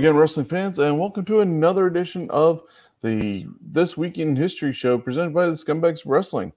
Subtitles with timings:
[0.00, 2.62] Again, wrestling fans, and welcome to another edition of
[3.02, 6.54] the This Week in History show presented by the Scumbags Wrestling.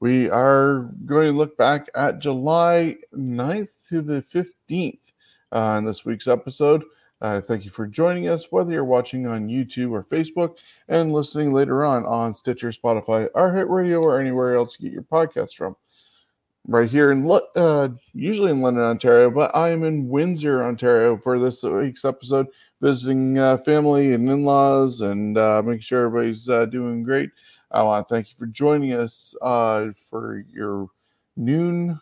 [0.00, 5.12] We are going to look back at July 9th to the 15th
[5.52, 6.84] uh, this week's episode.
[7.20, 10.56] Uh, thank you for joining us, whether you're watching on YouTube or Facebook
[10.88, 15.02] and listening later on on Stitcher, Spotify, Hit Radio, or anywhere else you get your
[15.02, 15.76] podcasts from
[16.68, 21.38] right here in uh, usually in London, Ontario, but I am in Windsor, Ontario for
[21.38, 22.46] this week's episode,
[22.80, 27.30] visiting uh, family and in-laws and uh, making sure everybody's uh, doing great.
[27.70, 30.88] I want to thank you for joining us uh, for your
[31.36, 32.00] noon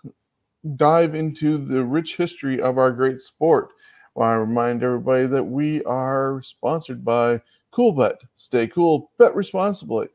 [0.77, 3.71] dive into the rich history of our great sport.
[4.17, 7.41] I want to remind everybody that we are sponsored by
[7.73, 8.17] CoolBet.
[8.37, 10.09] Stay cool, bet responsibly.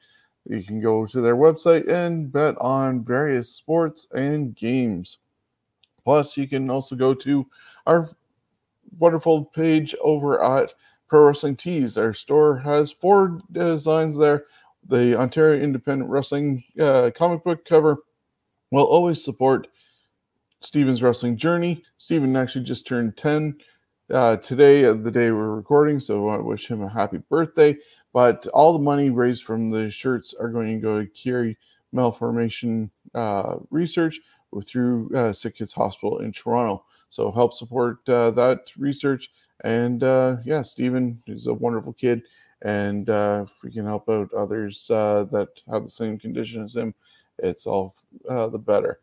[0.47, 5.19] You can go to their website and bet on various sports and games.
[6.03, 7.45] Plus, you can also go to
[7.85, 8.09] our
[8.97, 10.73] wonderful page over at
[11.07, 11.97] Pro Wrestling Tees.
[11.97, 14.45] Our store has four designs there.
[14.88, 17.97] The Ontario Independent Wrestling uh, comic book cover
[18.72, 19.67] will always support
[20.61, 21.83] Steven's wrestling journey.
[21.97, 23.57] Steven actually just turned 10
[24.11, 27.78] uh, today, uh, the day we're recording, so I wish him a happy birthday.
[28.13, 31.55] But all the money raised from the shirts are going to go to Chiari
[31.91, 34.19] Malformation uh, Research
[34.66, 36.85] through uh, Sick Kids Hospital in Toronto.
[37.09, 39.31] So help support uh, that research.
[39.64, 42.24] And uh, yeah, Stephen is a wonderful kid.
[42.62, 46.75] And uh, if we can help out others uh, that have the same condition as
[46.75, 46.94] him,
[47.38, 47.96] it's all
[48.30, 49.00] uh, the better.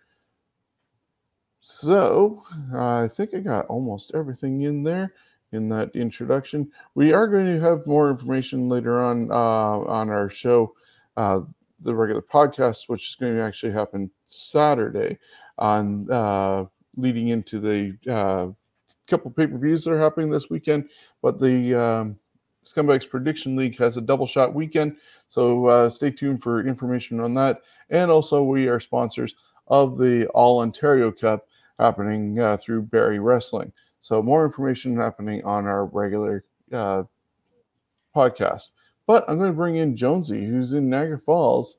[1.60, 2.42] So
[2.74, 5.14] I think I got almost everything in there
[5.52, 6.70] in that introduction.
[6.94, 10.74] We are going to have more information later on uh, on our show,
[11.16, 15.18] the regular podcast, which is going to actually happen Saturday,
[15.58, 16.06] on
[16.96, 18.48] leading into the uh,
[19.06, 20.88] couple pay per views that are happening this weekend.
[21.22, 22.18] But the um,
[22.64, 24.96] Scumbags Prediction League has a double shot weekend,
[25.28, 27.62] so uh, stay tuned for information on that.
[27.90, 29.34] And also, we are sponsors
[29.68, 31.46] of the All Ontario Cup
[31.78, 33.72] happening uh, through Barrie Wrestling.
[34.00, 37.04] So more information happening on our regular uh,
[38.14, 38.70] podcast.
[39.06, 41.76] But I'm going to bring in Jonesy, who's in Niagara Falls,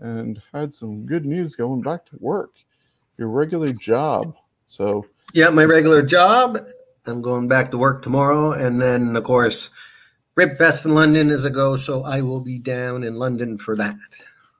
[0.00, 2.52] and had some good news going back to work.
[3.18, 4.34] Your regular job.
[4.70, 5.04] So
[5.34, 6.58] yeah, my regular job.
[7.04, 9.70] I'm going back to work tomorrow, and then of course,
[10.38, 11.76] Ribfest in London is a go.
[11.76, 13.96] So I will be down in London for that.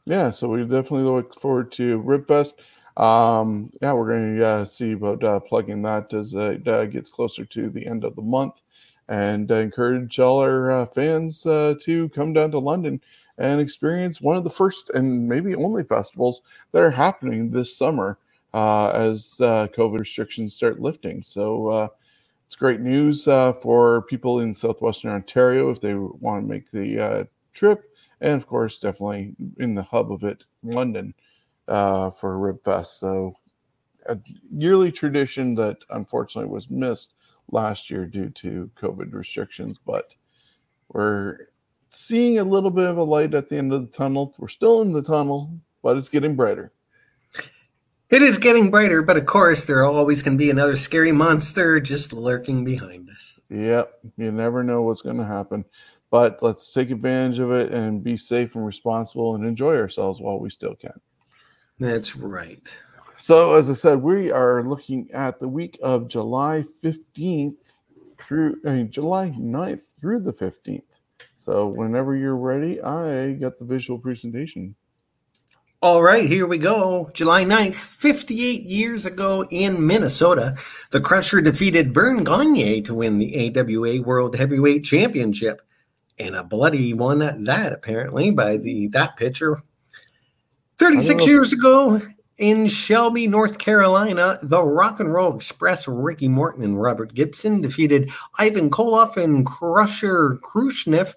[0.07, 2.55] Yeah, so we definitely look forward to Ribfest.
[3.01, 7.09] Um, yeah, we're going to uh, see about uh, plugging that as it uh, gets
[7.09, 8.63] closer to the end of the month
[9.09, 13.01] and encourage all our uh, fans uh, to come down to London
[13.39, 16.43] and experience one of the first and maybe only festivals
[16.73, 18.19] that are happening this summer
[18.55, 21.23] uh, as COVID restrictions start lifting.
[21.23, 21.91] So
[22.47, 27.85] it's great news for people in southwestern Ontario if they want to make the trip.
[28.21, 31.15] And of course, definitely in the hub of it, London
[31.69, 32.99] uh, for Ribfest.
[32.99, 33.35] So
[34.07, 34.19] a
[34.53, 37.15] yearly tradition that unfortunately was missed
[37.51, 40.15] last year due to COVID restrictions, but
[40.93, 41.39] we're
[41.91, 44.35] seeing a little bit of a light at the end of the tunnel.
[44.39, 46.73] We're still in the tunnel, but it's getting brighter.
[48.11, 52.13] It is getting brighter, but of course, there always can be another scary monster just
[52.13, 53.39] lurking behind us.
[53.51, 55.65] Yep, you never know what's going to happen.
[56.11, 60.41] But let's take advantage of it and be safe and responsible and enjoy ourselves while
[60.41, 61.01] we still can.
[61.79, 62.77] That's right.
[63.17, 67.79] So, as I said, we are looking at the week of July 15th
[68.21, 70.83] through, I mean, July 9th through the 15th.
[71.37, 74.75] So, whenever you're ready, I got the visual presentation.
[75.83, 77.11] All right, here we go.
[77.15, 80.55] July 9th, 58 years ago in Minnesota,
[80.91, 85.63] the Crusher defeated Verne Gagne to win the AWA World Heavyweight Championship.
[86.19, 89.63] And a bloody one at that, apparently, by the that pitcher
[90.77, 92.03] 36 years ago
[92.37, 98.11] in Shelby, North Carolina, the Rock and Roll Express, Ricky Morton and Robert Gibson defeated
[98.39, 101.17] Ivan Koloff and Crusher Khrushchev,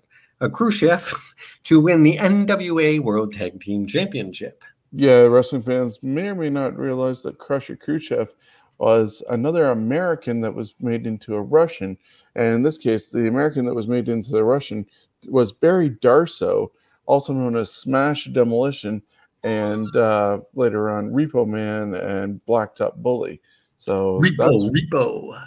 [0.50, 1.14] Khrushchev
[1.66, 4.64] to win the NWA World Tag Team Championship.
[4.92, 8.30] Yeah, wrestling fans may or may not realize that Crusher Khrushchev
[8.78, 11.98] was another American that was made into a Russian.
[12.36, 14.86] And in this case, the American that was made into the Russian
[15.28, 16.70] was Barry Darsow,
[17.06, 19.02] also known as Smash Demolition
[19.44, 23.42] and uh, later on Repo Man and Blacktop Bully.
[23.78, 25.44] So Repo, Repo.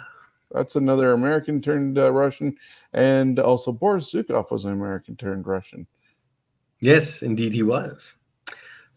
[0.51, 2.55] That's another American turned uh, Russian,
[2.93, 5.87] and also Boris Zhukov was an American turned Russian.
[6.79, 8.15] Yes, indeed, he was.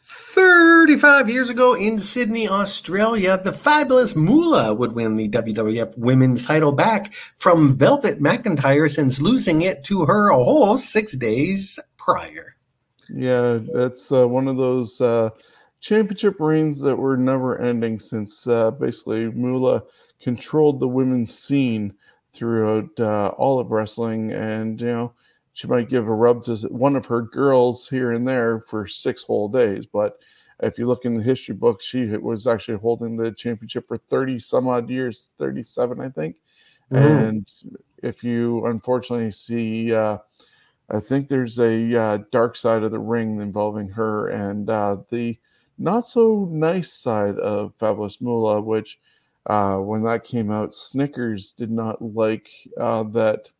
[0.02, 6.72] 35 years ago in Sydney, Australia, the fabulous Moolah would win the WWF Women's title
[6.72, 12.56] back from Velvet McIntyre since losing it to her a whole six days prior.
[13.08, 15.30] Yeah, that's uh, one of those uh,
[15.80, 19.82] championship reigns that were never ending since uh, basically Moolah
[20.20, 21.94] controlled the women's scene
[22.32, 24.32] throughout uh, all of wrestling.
[24.32, 25.12] And, you know,
[25.52, 29.22] she might give a rub to one of her girls here and there for six
[29.22, 29.86] whole days.
[29.86, 30.18] But
[30.62, 34.38] if you look in the history books, she was actually holding the championship for 30
[34.38, 36.36] some odd years, 37, I think.
[36.92, 37.28] Mm.
[37.28, 37.52] And
[38.02, 40.18] if you unfortunately see, uh,
[40.90, 45.38] I think there's a uh, dark side of the ring involving her and uh, the
[45.78, 48.98] not so nice side of Fabulous Moolah, which
[49.46, 52.48] uh, when that came out, Snickers did not like
[52.78, 53.50] uh, that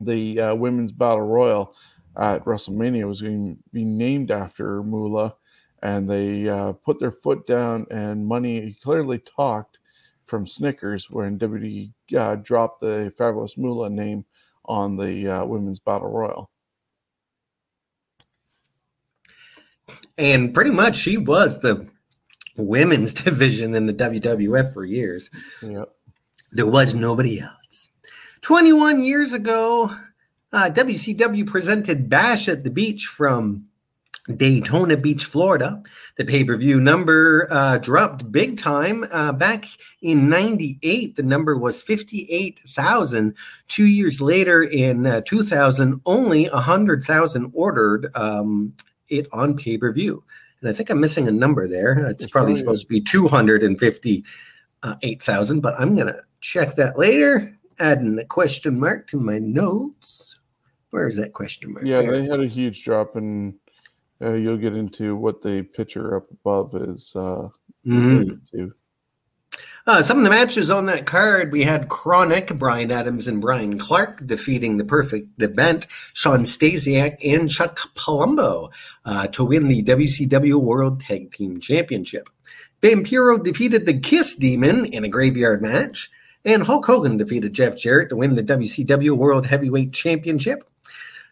[0.00, 1.74] the uh, women's battle royal
[2.16, 5.34] at WrestleMania was going to be named after Moolah,
[5.82, 7.86] and they uh, put their foot down.
[7.90, 9.78] And money clearly talked
[10.24, 14.24] from Snickers when WWE uh, dropped the Fabulous Moolah name
[14.66, 16.50] on the uh, women's battle royal.
[20.18, 21.88] And pretty much, she was the
[22.60, 25.30] women's division in the WWF for years.
[25.62, 25.88] Yep.
[26.52, 27.88] There was nobody else.
[28.42, 29.94] 21 years ago,
[30.52, 33.66] uh, WCW presented Bash at the Beach from
[34.36, 35.82] Daytona Beach, Florida.
[36.16, 39.04] The pay per view number uh, dropped big time.
[39.12, 39.66] Uh, back
[40.02, 43.34] in 98, the number was 58,000.
[43.68, 48.72] Two years later, in uh, 2000, only 100,000 ordered um,
[49.08, 50.22] it on pay per view.
[50.60, 52.06] And I think I'm missing a number there.
[52.06, 58.24] It's, probably supposed to be 258,000, but I'm going to check that later adding a
[58.24, 60.40] question mark to my notes.
[60.90, 61.86] Where is that question mark?
[61.86, 62.12] Yeah, there?
[62.12, 63.54] they had a huge drop, and
[64.20, 67.48] uh, you'll get into what the picture up above is uh,
[67.86, 68.66] mm-hmm.
[69.86, 73.78] Uh, some of the matches on that card, we had Chronic, Brian Adams and Brian
[73.78, 78.70] Clark defeating the Perfect Event, Shawn Stasiak and Chuck Palumbo
[79.04, 82.28] uh, to win the WCW World Tag Team Championship.
[82.82, 86.10] Vampiro defeated the Kiss Demon in a graveyard match.
[86.44, 90.64] And Hulk Hogan defeated Jeff Jarrett to win the WCW World Heavyweight Championship.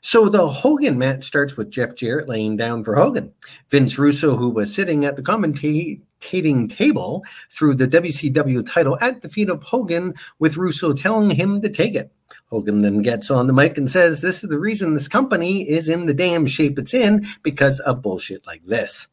[0.01, 3.33] So the Hogan match starts with Jeff Jarrett laying down for Hogan.
[3.71, 9.29] Vince Russo, who was sitting at the commentating table, threw the WCW title at the
[9.29, 12.13] feet of Hogan, with Russo telling him to take it.
[12.47, 15.89] Hogan then gets on the mic and says, This is the reason this company is
[15.89, 19.09] in the damn shape it's in because of bullshit like this.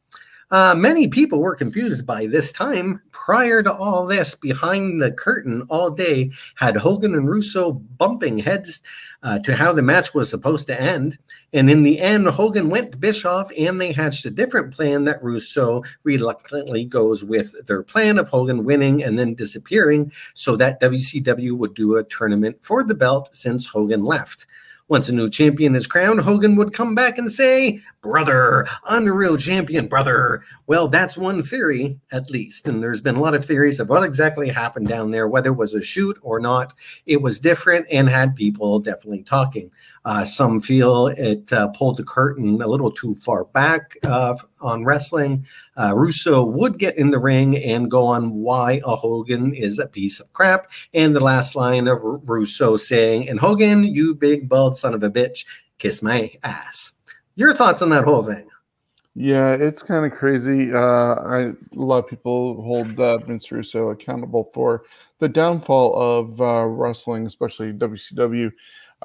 [0.56, 3.02] Uh, many people were confused by this time.
[3.12, 8.82] Prior to all this, behind the curtain all day, had Hogan and Russo bumping heads
[9.22, 11.18] uh, to how the match was supposed to end.
[11.52, 15.22] And in the end, Hogan went to Bischoff and they hatched a different plan that
[15.22, 21.52] Russo reluctantly goes with their plan of Hogan winning and then disappearing so that WCW
[21.52, 24.46] would do a tournament for the belt since Hogan left.
[24.88, 29.13] Once a new champion is crowned, Hogan would come back and say, Brother, I'm the
[29.13, 30.44] real champion, brother.
[30.68, 32.68] Well, that's one theory, at least.
[32.68, 35.58] And there's been a lot of theories of what exactly happened down there, whether it
[35.58, 36.75] was a shoot or not.
[37.08, 39.72] It was different and had people definitely talking.
[40.06, 44.86] Uh, some feel it uh, pulled the curtain a little too far back uh, on
[44.86, 45.46] wrestling.
[45.78, 49.88] Uh, Russo would get in the ring and go on why a Hogan is a
[49.88, 50.72] piece of crap.
[50.94, 55.02] And the last line of R- Russo saying, And Hogan, you big bald son of
[55.02, 55.46] a bitch,
[55.80, 56.92] kiss my ass.
[57.36, 58.48] Your thoughts on that whole thing?
[59.18, 60.74] Yeah, it's kind of crazy.
[60.74, 64.84] Uh, I, a lot of people hold uh, Vince Russo accountable for
[65.20, 68.52] the downfall of uh, wrestling, especially WCW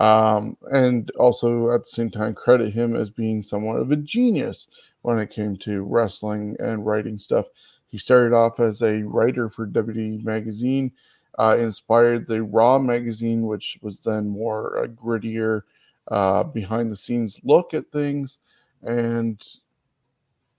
[0.00, 4.66] um, and also at the same time credit him as being somewhat of a genius
[5.02, 7.46] when it came to wrestling and writing stuff.
[7.88, 10.90] He started off as a writer for WWE Magazine,
[11.38, 15.62] uh, inspired the Raw magazine, which was then more a grittier,
[16.10, 18.38] uh, behind the scenes look at things.
[18.82, 19.46] And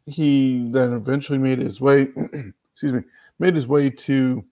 [0.05, 2.01] he then eventually made his way,
[2.73, 3.01] excuse me,
[3.39, 4.43] made his way to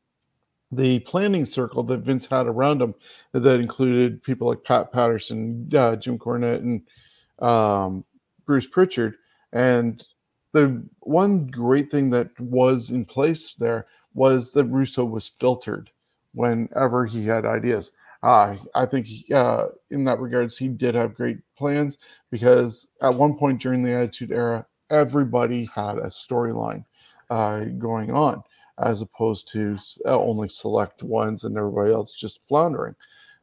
[0.72, 2.94] the planning circle that Vince had around him
[3.34, 6.82] that included people like Pat Patterson, uh, Jim Cornette, and
[7.40, 8.04] um,
[8.46, 9.16] Bruce Pritchard.
[9.54, 10.06] And
[10.54, 15.90] the one great thing that was in place there was that Russo was filtered
[16.34, 17.92] whenever he had ideas.
[18.22, 21.98] Uh, I think uh, in that regards, he did have great plans
[22.32, 26.84] because at one point during the Attitude Era, everybody had a storyline
[27.30, 28.44] uh, going on
[28.84, 32.96] as opposed to uh, only select ones and everybody else just floundering.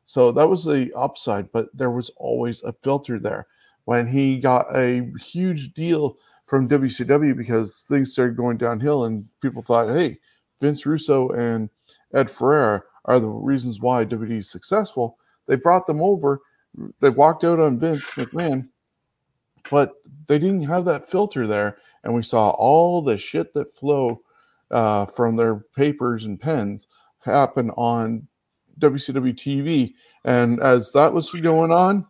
[0.05, 3.47] So that was the upside, but there was always a filter there.
[3.85, 6.17] When he got a huge deal
[6.47, 10.19] from WCW because things started going downhill and people thought, hey,
[10.61, 11.69] Vince Russo and
[12.15, 15.19] Ed Ferrara are the reasons why WWE is successful.
[15.47, 16.41] They brought them over.
[17.01, 18.69] They walked out on Vince McMahon,
[19.71, 19.95] but
[20.29, 21.79] they didn't have that filter there.
[22.05, 24.21] And we saw all the shit that flow
[24.71, 26.87] uh, from their papers and pens
[27.21, 28.27] happen on
[28.81, 29.95] WCW TV.
[30.25, 32.07] And as that was going on,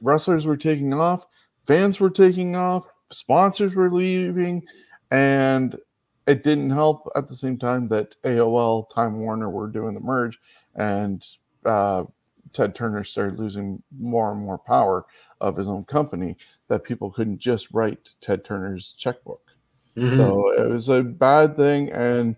[0.00, 1.26] wrestlers were taking off,
[1.66, 4.62] fans were taking off, sponsors were leaving,
[5.10, 5.78] and
[6.26, 10.38] it didn't help at the same time that AOL, Time Warner were doing the merge,
[10.74, 11.26] and
[11.64, 12.04] uh,
[12.52, 15.04] Ted Turner started losing more and more power
[15.40, 16.36] of his own company
[16.68, 19.43] that people couldn't just write Ted Turner's checkbook.
[19.96, 20.16] Mm-hmm.
[20.16, 22.36] So it was a bad thing, and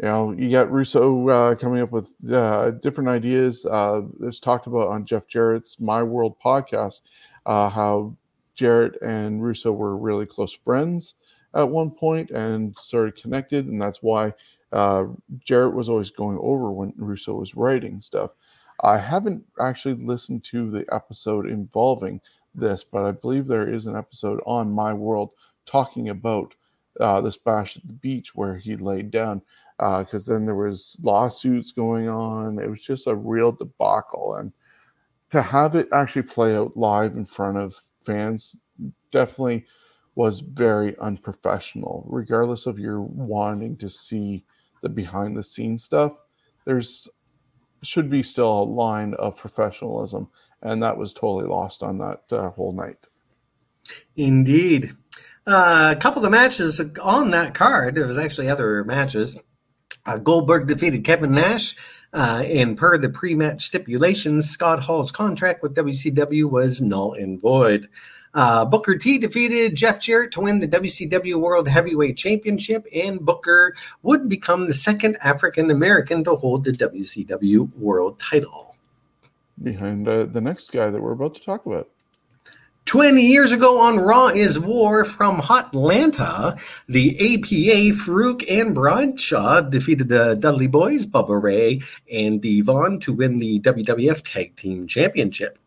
[0.00, 3.66] you know you got Russo uh, coming up with uh, different ideas.
[3.66, 7.00] Uh, it's talked about on Jeff Jarrett's My World podcast
[7.46, 8.14] uh, how
[8.54, 11.14] Jarrett and Russo were really close friends
[11.54, 14.32] at one point and started connected, and that's why
[14.72, 15.04] uh,
[15.44, 18.30] Jarrett was always going over when Russo was writing stuff.
[18.82, 22.20] I haven't actually listened to the episode involving
[22.54, 25.30] this, but I believe there is an episode on My World
[25.64, 26.54] talking about
[27.00, 29.42] uh, this bash at the beach where he laid down
[29.78, 32.58] because uh, then there was lawsuits going on.
[32.58, 34.52] It was just a real debacle, and
[35.30, 38.56] to have it actually play out live in front of fans
[39.10, 39.66] definitely
[40.14, 42.04] was very unprofessional.
[42.08, 44.44] Regardless of your wanting to see
[44.82, 46.18] the behind the scenes stuff,
[46.64, 47.08] there's
[47.82, 50.28] should be still a line of professionalism,
[50.62, 53.06] and that was totally lost on that uh, whole night.
[54.16, 54.94] Indeed.
[55.46, 57.94] Uh, a couple of matches on that card.
[57.94, 59.36] There was actually other matches.
[60.06, 61.76] Uh, Goldberg defeated Kevin Nash,
[62.12, 67.88] uh, and per the pre-match stipulations, Scott Hall's contract with WCW was null and void.
[68.34, 73.74] Uh, Booker T defeated Jeff Jarrett to win the WCW World Heavyweight Championship, and Booker
[74.02, 78.76] would become the second African American to hold the WCW World title.
[79.62, 81.88] Behind uh, the next guy that we're about to talk about.
[82.86, 90.10] 20 years ago on Raw is War from Atlanta, the APA, Faarooq and Bradshaw defeated
[90.10, 91.80] the Dudley Boys, Bubba Ray,
[92.12, 95.58] and D-Von to win the WWF Tag Team Championship.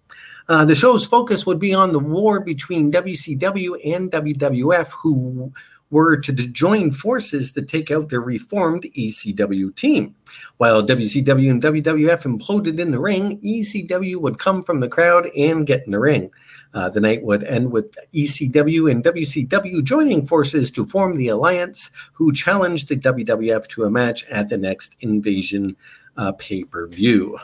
[0.48, 5.52] Uh, the show's focus would be on the war between WCW and WWF, who
[5.90, 10.16] were to join forces to take out their reformed ECW team.
[10.58, 15.66] While WCW and WWF imploded in the ring, ECW would come from the crowd and
[15.66, 16.32] get in the ring.
[16.74, 21.90] Uh, the night would end with ECW and WCW joining forces to form the alliance,
[22.14, 25.76] who challenged the WWF to a match at the next Invasion
[26.18, 27.38] uh, pay per view.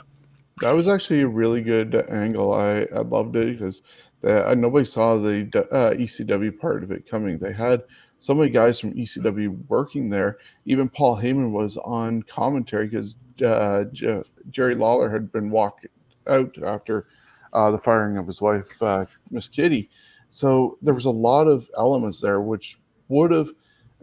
[0.62, 2.54] That was actually a really good angle.
[2.54, 3.82] I, I loved it because
[4.24, 7.38] uh, nobody saw the uh, ECW part of it coming.
[7.38, 7.84] They had
[8.20, 10.38] so many guys from ECW working there.
[10.66, 13.16] Even Paul Heyman was on commentary because
[13.46, 15.88] uh, J- Jerry Lawler had been walked
[16.28, 17.08] out after
[17.54, 19.90] uh, the firing of his wife, uh, Miss Kitty.
[20.30, 23.50] So there was a lot of elements there which would have,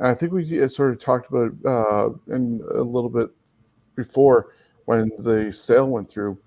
[0.01, 3.31] I think we sort of talked about uh, in a little bit
[3.97, 4.55] before
[4.85, 6.39] when the sale went through.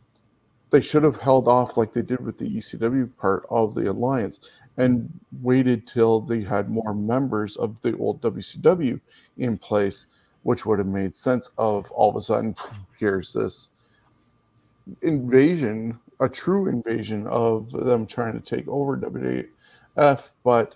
[0.71, 4.39] They should have held off like they did with the ECW part of the alliance
[4.77, 5.07] and
[5.41, 8.99] waited till they had more members of the old WCW
[9.37, 10.07] in place,
[10.41, 12.55] which would have made sense of all of a sudden,
[12.99, 13.69] here's this
[15.01, 20.75] invasion a true invasion of them trying to take over WWF, but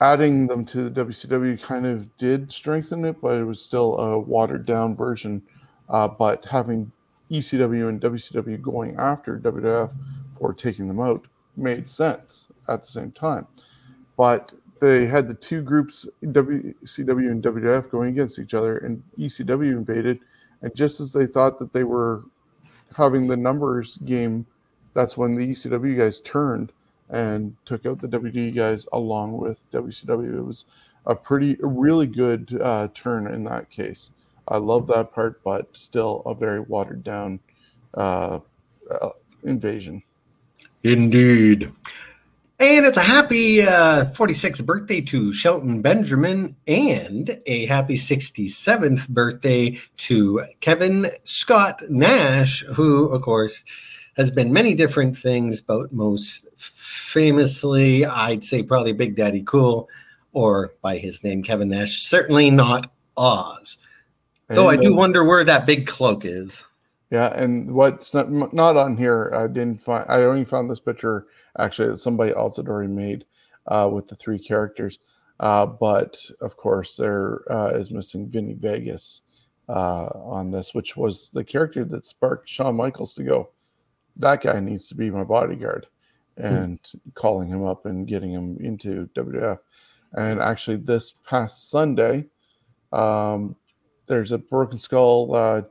[0.00, 4.18] adding them to the WCW kind of did strengthen it, but it was still a
[4.18, 5.42] watered down version.
[5.88, 6.90] Uh, but having
[7.30, 9.92] ECW and WCW going after WWF
[10.38, 11.26] for taking them out
[11.56, 13.44] made sense at the same time.
[14.16, 19.72] But they had the two groups, WCW and WWF, going against each other, and ECW
[19.72, 20.20] invaded.
[20.62, 22.22] And just as they thought that they were
[22.96, 24.46] having the numbers game,
[24.94, 26.72] that's when the ECW guys turned
[27.10, 30.38] and took out the WWE guys along with WCW.
[30.38, 30.64] It was
[31.06, 34.10] a pretty, really good uh, turn in that case.
[34.48, 37.40] I love that part, but still a very watered down
[37.94, 38.40] uh,
[38.90, 39.10] uh,
[39.44, 40.02] invasion.
[40.82, 41.72] Indeed.
[42.60, 49.78] And it's a happy uh, 46th birthday to Shelton Benjamin and a happy 67th birthday
[49.98, 53.62] to Kevin Scott Nash, who, of course,
[54.16, 59.88] has been many different things, but most famously, I'd say probably Big Daddy Cool,
[60.32, 62.02] or by his name, Kevin Nash.
[62.02, 63.78] Certainly not Oz.
[64.48, 66.64] Though I do wonder where that big cloak is.
[67.12, 70.04] Yeah, and what's not not on here, I didn't find.
[70.08, 71.26] I only found this picture
[71.58, 73.24] actually somebody else had already made.
[73.68, 74.98] uh, with the three characters.
[75.40, 79.22] Uh, but of course, there uh, is missing Vinny Vegas
[79.68, 83.50] uh, on this, which was the character that sparked Shawn Michaels to go.
[84.16, 85.86] That guy needs to be my bodyguard,
[86.36, 86.44] hmm.
[86.44, 87.10] and hmm.
[87.14, 89.58] calling him up and getting him into WWF.
[90.14, 92.24] And actually, this past Sunday,
[92.92, 93.54] um,
[94.06, 95.62] there's a Broken Skull uh,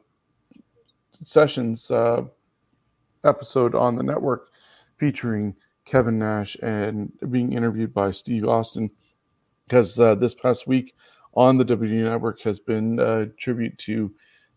[1.23, 2.21] Sessions uh,
[3.25, 4.49] episode on the network
[4.97, 5.55] featuring
[5.87, 8.91] Kevin Nash and being interviewed by Steve Austin
[9.65, 10.93] because uh, this past week
[11.33, 14.13] on the WWE Network has been a tribute to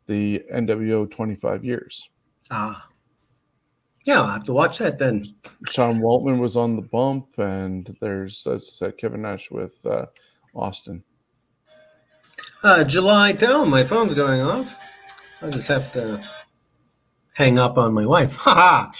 [0.06, 2.10] the NWO 25 years.
[2.50, 2.88] Ah.
[4.06, 5.34] Yeah, I'll have to watch that then.
[5.70, 10.06] Sean Waltman was on the bump, and there's, as I said, Kevin Nash with uh,
[10.54, 11.04] Austin.
[12.64, 14.78] Uh, July, oh, my phone's going off.
[15.42, 16.22] I just have to
[17.34, 18.36] hang up on my wife.
[18.40, 18.90] Ha ha!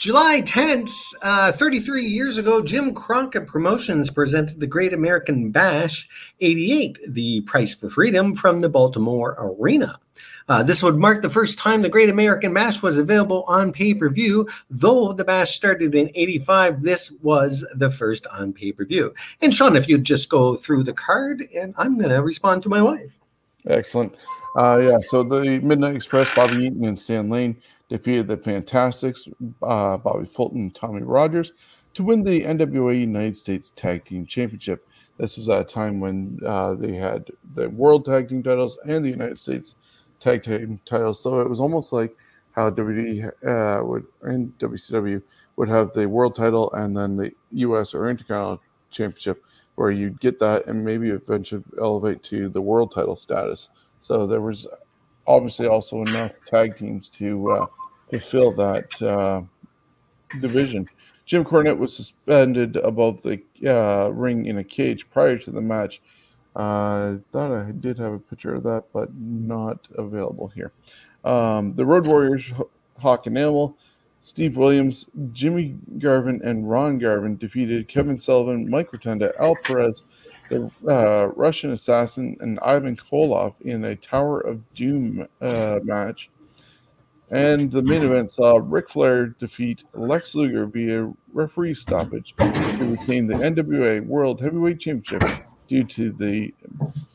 [0.00, 6.08] July 10th, uh, 33 years ago, Jim Crockett Promotions presented the Great American Bash
[6.40, 10.00] 88, the price for freedom from the Baltimore Arena.
[10.48, 13.92] Uh, this would mark the first time the Great American Bash was available on pay
[13.92, 14.48] per view.
[14.70, 19.12] Though the Bash started in 85, this was the first on pay per view.
[19.42, 22.70] And Sean, if you'd just go through the card, and I'm going to respond to
[22.70, 23.12] my wife.
[23.66, 24.14] Excellent.
[24.56, 27.54] Uh, yeah, so the Midnight Express, Bobby Eaton and Stan Lane
[27.90, 29.28] defeated the Fantastics,
[29.62, 31.52] uh, Bobby Fulton and Tommy Rogers,
[31.92, 34.88] to win the NWA United States Tag Team Championship.
[35.18, 39.04] This was at a time when uh, they had the World Tag Team titles and
[39.04, 39.74] the United States
[40.20, 41.20] Tag Team titles.
[41.20, 42.16] So it was almost like
[42.52, 45.22] how WWE uh, would and WCW
[45.56, 50.38] would have the World title and then the US or Intercontinental Championship, where you'd get
[50.38, 53.70] that and maybe eventually elevate to the World title status.
[54.00, 54.66] So there was
[55.26, 57.66] obviously also enough tag teams to uh,
[58.10, 59.42] to fill that uh,
[60.40, 60.88] division.
[61.26, 66.00] Jim Cornette was suspended above the uh, ring in a cage prior to the match.
[66.56, 70.72] Uh, I thought I did have a picture of that, but not available here.
[71.24, 72.52] Um, the Road Warriors,
[72.98, 73.76] Hawk and Animal,
[74.22, 80.02] Steve Williams, Jimmy Garvin, and Ron Garvin defeated Kevin Sullivan, Mike Rotunda, Al Perez,
[80.48, 86.28] the uh, Russian assassin, and Ivan Koloff in a Tower of Doom uh, match.
[87.30, 93.28] And the main event saw Ric Flair defeat Lex Luger via referee stoppage to retain
[93.28, 95.22] the NWA World Heavyweight Championship
[95.68, 96.52] due to the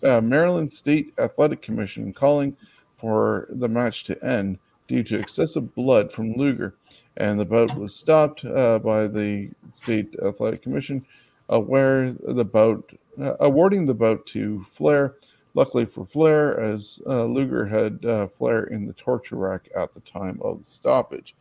[0.04, 2.56] uh, Maryland State Athletic Commission calling
[2.97, 6.75] for the match to end due to excessive blood from Luger.
[7.17, 11.06] And the bout was stopped uh, by the State Athletic Commission,
[11.47, 12.89] where the bout,
[13.21, 15.15] uh, awarding the bout to Flair
[15.56, 20.02] Luckily for Flair, as uh, Luger had uh, Flair in the torture rack at the
[20.02, 21.34] time of the stoppage.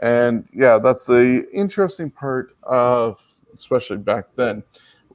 [0.00, 3.18] And yeah, that's the interesting part of,
[3.56, 4.64] especially back then,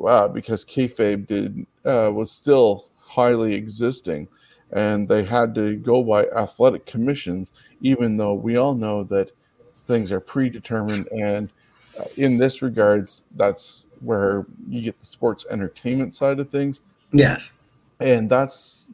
[0.04, 4.26] uh, because kayfabe did uh, was still highly existing,
[4.72, 9.32] and they had to go by athletic commissions, even though we all know that
[9.86, 11.08] things are predetermined.
[11.10, 11.52] And
[12.00, 16.80] uh, in this regards, that's where you get the sports entertainment side of things.
[17.12, 17.52] Yes
[18.00, 18.90] and that's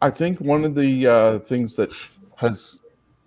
[0.00, 1.90] I think one of the uh, things that
[2.36, 2.80] has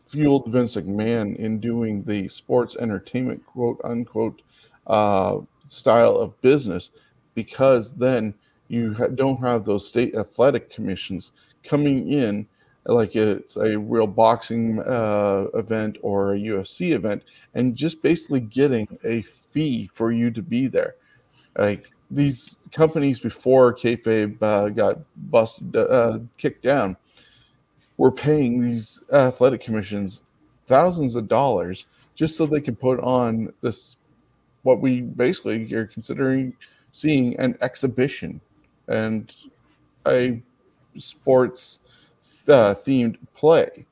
[0.06, 4.42] fueled Vince McMahon in doing the sports entertainment quote unquote
[4.88, 6.92] uh, style of business,
[7.34, 8.34] because then
[8.68, 11.32] you ha- don't have those state athletic commissions
[11.64, 12.48] coming in
[12.86, 18.88] like it's a real boxing uh, event or a UFC event, and just basically getting
[19.04, 20.96] a fee for you to be there.
[21.58, 25.00] Like these companies before kayfabe uh, got
[25.32, 26.96] busted, uh, kicked down,
[27.98, 30.24] were paying these athletic commissions
[30.68, 33.98] thousands of dollars just so they could put on this,
[34.64, 36.54] what we basically are considering
[36.92, 38.40] seeing an exhibition
[38.88, 39.36] and
[40.08, 40.42] a
[40.98, 41.80] sports
[42.48, 43.86] uh, themed play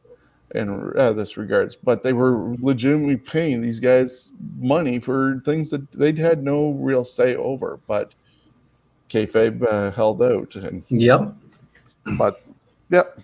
[0.55, 5.91] in uh, this regards, but they were legitimately paying these guys money for things that
[5.91, 7.79] they'd had no real say over.
[7.87, 8.13] But
[9.09, 11.33] kayfabe uh, held out, and yep.
[12.17, 12.41] But
[12.89, 13.19] yep.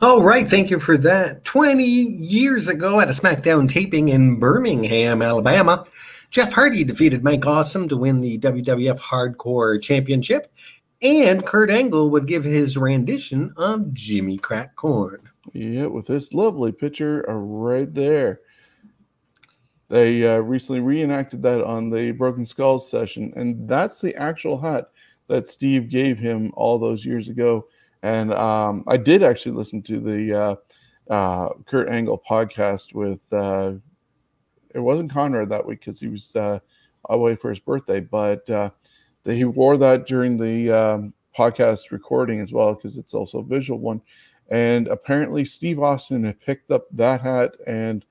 [0.00, 1.44] All right, thank you for that.
[1.44, 5.86] 20 years ago at a SmackDown taping in Birmingham, Alabama,
[6.28, 10.52] Jeff Hardy defeated Mike Awesome to win the WWF Hardcore Championship
[11.02, 15.25] and Kurt Angle would give his rendition of Jimmy Crack Corn.
[15.52, 18.40] Yeah, with this lovely picture right there.
[19.88, 24.90] They uh, recently reenacted that on the Broken Skulls session, and that's the actual hat
[25.28, 27.66] that Steve gave him all those years ago.
[28.02, 30.34] And um, I did actually listen to the
[31.10, 33.32] uh, uh, Kurt Angle podcast with.
[33.32, 33.74] Uh,
[34.74, 36.58] it wasn't Conrad that week because he was uh,
[37.08, 38.00] away for his birthday.
[38.00, 38.70] But uh,
[39.24, 43.80] he wore that during the um, podcast recording as well because it's also a visual
[43.80, 44.00] one.
[44.48, 48.04] And apparently, Steve Austin had picked up that hat and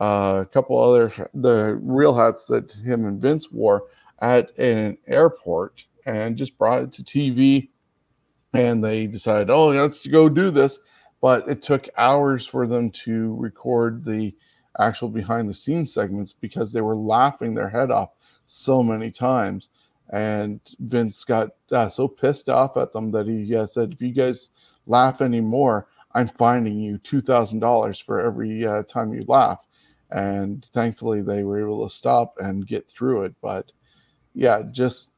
[0.00, 3.84] uh, a couple other the real hats that him and Vince wore
[4.20, 7.68] at an airport and just brought it to TV.
[8.52, 10.78] And they decided, oh, let's go do this.
[11.20, 14.34] But it took hours for them to record the
[14.78, 18.10] actual behind the scenes segments because they were laughing their head off
[18.46, 19.70] so many times.
[20.10, 24.12] And Vince got uh, so pissed off at them that he uh, said, if you
[24.12, 24.50] guys
[24.88, 29.66] laugh anymore, I'm finding you $2,000 for every uh, time you laugh.
[30.10, 33.34] And thankfully, they were able to stop and get through it.
[33.40, 33.70] But
[34.34, 35.10] yeah, just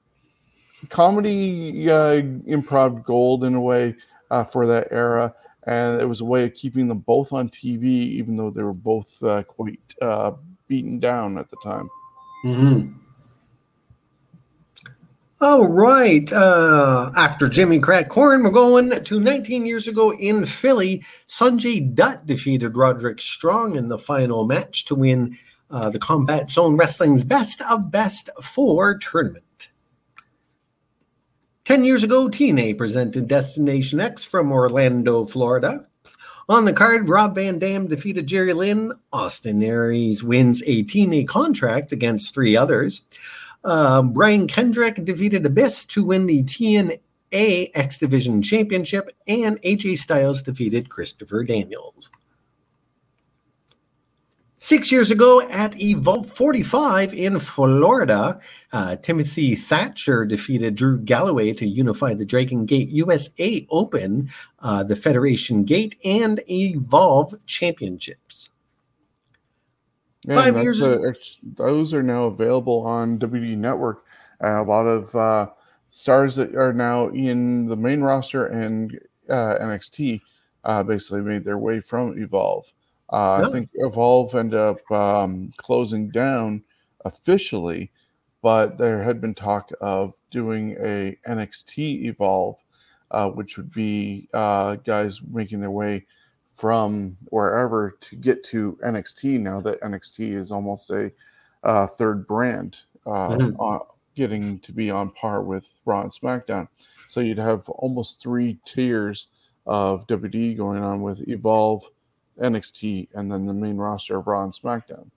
[0.88, 3.94] comedy uh, improv gold in a way
[4.30, 5.34] uh, for that era
[5.66, 8.72] and it was a way of keeping them both on TV, even though they were
[8.72, 10.32] both uh, quite uh,
[10.68, 11.88] beaten down at the time.
[12.44, 12.92] Mm-hmm.
[15.42, 16.30] All right.
[16.30, 21.02] Uh, after Jimmy Crack Corn, we're going to 19 years ago in Philly.
[21.26, 25.38] Sonjay Dutt defeated Roderick Strong in the final match to win
[25.70, 29.70] uh, the Combat Zone Wrestling's Best of Best Four tournament.
[31.64, 35.86] 10 years ago, TNA presented Destination X from Orlando, Florida.
[36.50, 38.92] On the card, Rob Van Dam defeated Jerry Lynn.
[39.10, 43.02] Austin Aries wins a TNA contract against three others.
[43.64, 47.00] Uh, Brian Kendrick defeated Abyss to win the TNA
[47.74, 52.10] X Division Championship, and AJ Styles defeated Christopher Daniels.
[54.62, 58.38] Six years ago at Evolve 45 in Florida,
[58.74, 64.96] uh, Timothy Thatcher defeated Drew Galloway to unify the Dragon Gate USA Open, uh, the
[64.96, 68.49] Federation Gate, and Evolve Championships.
[70.24, 71.12] Yeah, Five years ago.
[71.42, 74.04] those are now available on WWE Network.
[74.42, 75.48] Uh, a lot of uh,
[75.90, 78.98] stars that are now in the main roster and
[79.30, 80.20] uh, NXT
[80.64, 82.70] uh, basically made their way from Evolve.
[83.12, 86.62] Uh, I think Evolve ended up um, closing down
[87.04, 87.90] officially,
[88.42, 92.56] but there had been talk of doing a NXT Evolve,
[93.10, 96.06] uh, which would be uh, guys making their way
[96.60, 99.40] from wherever to get to NXT.
[99.40, 101.10] Now that NXT is almost a
[101.64, 103.76] uh, third brand, uh, mm-hmm.
[104.14, 106.68] getting to be on par with Raw and SmackDown.
[107.08, 109.28] So you'd have almost three tiers
[109.66, 111.82] of WWE going on with Evolve
[112.38, 115.10] NXT, and then the main roster of Raw and SmackDown.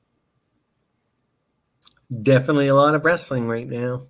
[2.22, 4.04] Definitely a lot of wrestling right now.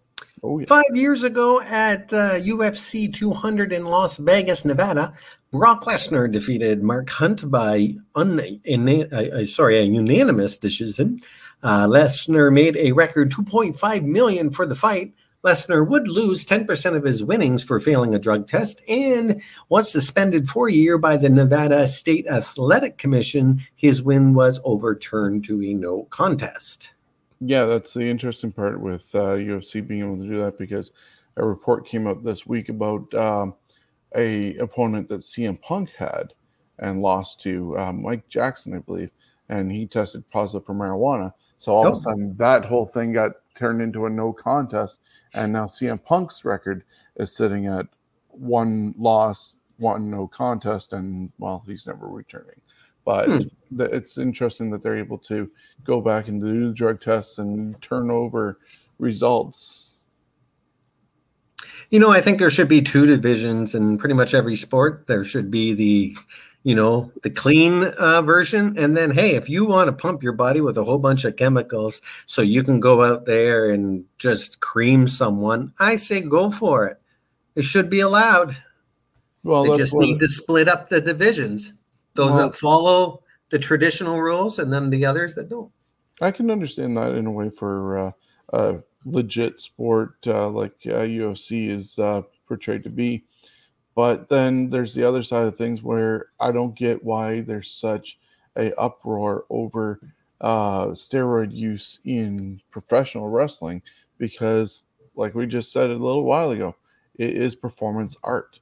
[0.43, 0.65] Oh, yeah.
[0.67, 5.13] Five years ago at uh, UFC 200 in Las Vegas, Nevada,
[5.53, 11.21] Brock Lesnar defeated Mark Hunt by un- in, uh, sorry a unanimous decision.
[11.61, 15.13] Uh, Lesnar made a record 2.5 million for the fight,
[15.43, 20.49] Lesnar would lose 10% of his winnings for failing a drug test and was suspended
[20.49, 23.61] for a year by the Nevada State Athletic Commission.
[23.75, 26.93] His win was overturned to a no contest.
[27.41, 30.91] Yeah, that's the interesting part with uh, UFC being able to do that because
[31.35, 33.53] a report came out this week about um,
[34.15, 36.33] a opponent that CM Punk had
[36.79, 39.11] and lost to um, Mike Jackson, I believe,
[39.49, 41.33] and he tested positive for marijuana.
[41.57, 41.89] So all oh.
[41.89, 44.99] of a sudden, that whole thing got turned into a no contest,
[45.33, 46.83] and now CM Punk's record
[47.17, 47.87] is sitting at
[48.29, 52.59] one loss, one no contest, and well, he's never returning.
[53.05, 53.81] But hmm.
[53.81, 55.49] it's interesting that they're able to
[55.83, 58.59] go back and do the drug tests and turn over
[58.99, 59.92] results.
[61.93, 65.05] You know, I think there should be two divisions in pretty much every sport.
[65.05, 66.17] There should be the
[66.63, 68.73] you know, the clean uh, version.
[68.79, 71.35] And then, hey, if you want to pump your body with a whole bunch of
[71.35, 76.87] chemicals so you can go out there and just cream someone, I say go for
[76.87, 76.99] it.
[77.53, 78.55] It should be allowed.
[79.43, 81.73] Well, they just need to split up the divisions.
[82.15, 85.71] Those well, that follow the traditional rules, and then the others that don't.
[86.21, 88.11] I can understand that in a way for uh,
[88.51, 93.25] a legit sport uh, like UFC uh, is uh, portrayed to be
[93.95, 98.19] but then there's the other side of things where I don't get why there's such
[98.57, 99.99] a uproar over
[100.41, 103.81] uh, steroid use in professional wrestling
[104.17, 104.83] because,
[105.15, 106.75] like we just said a little while ago,
[107.15, 108.59] it is performance art.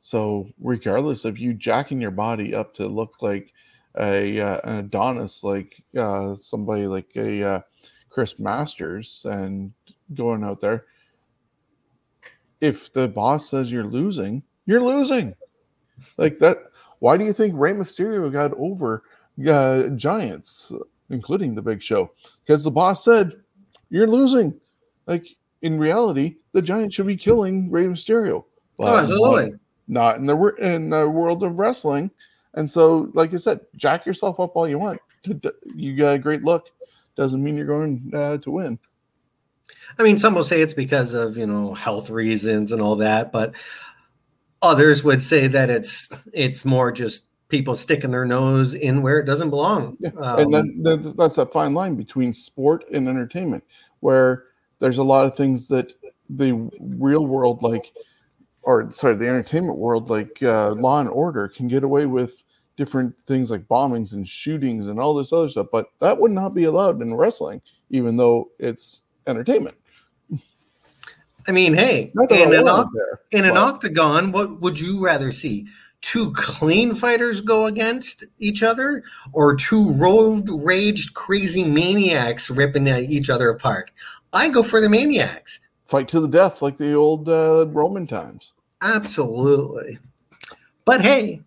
[0.00, 3.52] So regardless of you jacking your body up to look like
[3.98, 7.60] a uh, an Adonis, like uh, somebody like a uh,
[8.10, 9.72] Chris Masters, and
[10.14, 10.84] going out there,
[12.60, 15.34] if the boss says you're losing, you're losing.
[16.16, 16.58] Like that.
[16.98, 19.04] Why do you think Rey Mysterio got over
[19.48, 20.72] uh, Giants,
[21.08, 22.10] including the Big Show?
[22.44, 23.40] Because the boss said,
[23.88, 24.60] "You're losing.
[25.06, 25.26] like
[25.62, 28.44] in reality, the Giant should be killing Rey Mysterio.
[28.78, 29.58] Oh, absolutely.
[29.88, 32.10] Not in the in the world of wrestling,
[32.54, 35.00] and so like I said, jack yourself up all you want.
[35.74, 36.70] You got a great look,
[37.16, 38.78] doesn't mean you're going uh, to win.
[39.98, 43.32] I mean, some will say it's because of you know health reasons and all that,
[43.32, 43.54] but
[44.62, 49.26] others would say that it's it's more just people sticking their nose in where it
[49.26, 49.96] doesn't belong.
[50.00, 50.10] Yeah.
[50.20, 53.64] Um, and then, that's that fine line between sport and entertainment,
[54.00, 54.44] where
[54.78, 55.92] there's a lot of things that
[56.30, 57.92] the real world, like,
[58.62, 62.42] or sorry, the entertainment world, like uh, Law and Order, can get away with
[62.76, 66.54] different things like bombings and shootings and all this other stuff, but that would not
[66.54, 69.76] be allowed in wrestling, even though it's entertainment.
[71.48, 75.66] I mean, hey, in, an, there, in an octagon, what would you rather see?
[76.00, 79.02] two clean fighters go against each other
[79.32, 83.90] or two road raged crazy maniacs ripping each other apart
[84.32, 88.54] i go for the maniacs fight to the death like the old uh, roman times
[88.82, 89.98] absolutely
[90.84, 91.42] but hey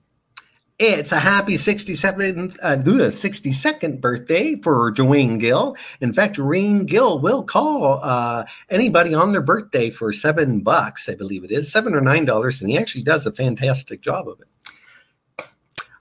[0.92, 5.76] it's a happy 67th, uh, 62nd birthday for Duane Gill.
[6.02, 11.16] In fact, Duane Gill will call uh, anybody on their birthday for seven bucks, I
[11.16, 14.42] believe it is, seven or nine dollars, and he actually does a fantastic job of
[14.42, 14.48] it.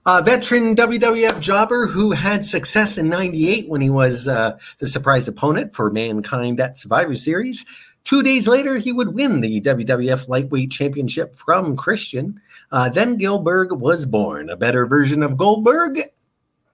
[0.05, 5.29] A veteran WWF jobber who had success in 98 when he was uh, the surprise
[5.29, 7.65] opponent for Mankind at Survivor Series.
[8.03, 12.41] Two days later, he would win the WWF Lightweight Championship from Christian.
[12.73, 15.99] Uh, then Gillberg was born, a better version of Goldberg.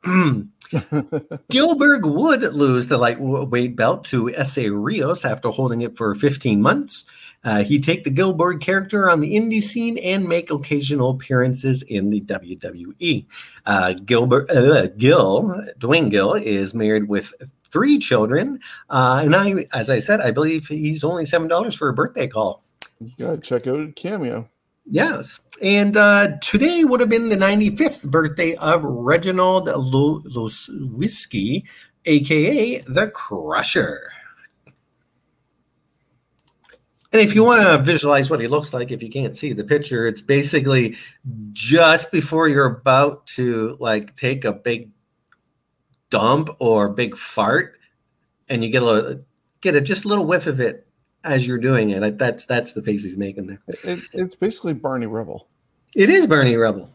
[0.06, 7.04] Gillberg would lose the lightweight belt to Essa Rios after holding it for 15 months.
[7.44, 12.12] Uh, he'd take the Gillberg character on the indie scene and make occasional appearances in
[12.12, 13.26] the WWE.
[13.66, 17.34] Uh, Gilbert, uh, Gill, Duane Gill, is married with
[17.70, 21.90] three children, uh, and I, as I said, I believe he's only seven dollars for
[21.90, 22.64] a birthday call.
[23.02, 24.48] You gotta check out Cameo.
[24.92, 25.42] Yes.
[25.62, 31.64] And uh, today would have been the 95th birthday of Reginald Lisowski,
[32.06, 34.12] aka the Crusher.
[37.12, 39.64] And if you want to visualize what he looks like, if you can't see the
[39.64, 40.96] picture, it's basically
[41.54, 44.92] just before you're about to like take a big
[46.10, 47.78] dump or big fart,
[48.48, 49.22] and you get a
[49.62, 50.88] get a just a little whiff of it
[51.24, 52.18] as you're doing it.
[52.18, 53.62] That's that's the face he's making there.
[53.84, 55.48] It, it's basically Barney Rubble.
[55.96, 56.92] It is Barney Rubble.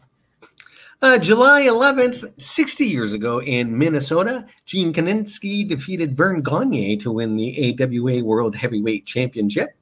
[1.01, 7.35] Uh, July 11th, 60 years ago in Minnesota, Gene Kiniski defeated Verne Gagne to win
[7.35, 9.75] the AWA World Heavyweight Championship.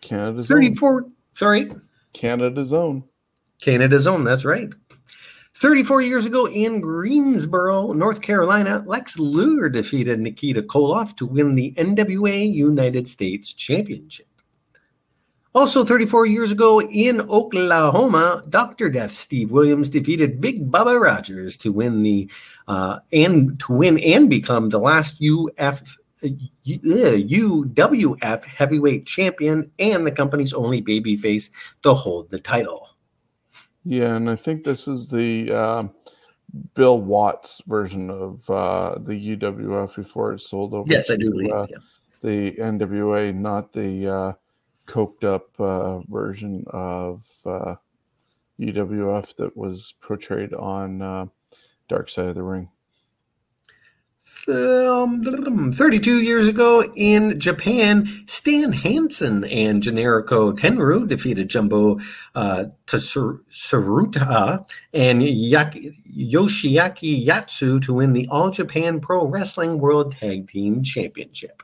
[0.00, 1.02] Canada's 34.
[1.02, 1.12] Own.
[1.34, 1.72] Sorry.
[2.12, 3.02] Canada's own.
[3.60, 4.24] Canada's own.
[4.24, 4.72] That's right.
[5.62, 11.72] 34 years ago in Greensboro, North Carolina, Lex Luger defeated Nikita Koloff to win the
[11.78, 14.26] NWA United States Championship.
[15.54, 18.90] Also, 34 years ago in Oklahoma, Dr.
[18.90, 22.28] Death Steve Williams defeated Big Bubba Rogers to win the
[22.66, 25.96] uh, and to win and become the last UF
[26.66, 31.50] UWF heavyweight champion and the company's only babyface
[31.84, 32.91] to hold the title.
[33.84, 35.84] Yeah, and I think this is the uh,
[36.74, 40.90] Bill Watts version of uh, the UWF before it sold over.
[40.90, 41.78] Yes, I do believe uh, yeah.
[42.22, 44.32] the NWA, not the uh,
[44.86, 47.20] coked up uh, version of
[48.60, 51.30] UWF uh, that was portrayed on
[51.88, 52.68] Dark Side of the Ring.
[54.48, 62.00] Um, 32 years ago in Japan, Stan Hansen and Genichiro Tenryu defeated Jumbo
[62.34, 70.48] uh, Tsuruta and Yaki, Yoshiaki Yatsu to win the All Japan Pro Wrestling World Tag
[70.48, 71.62] Team Championship.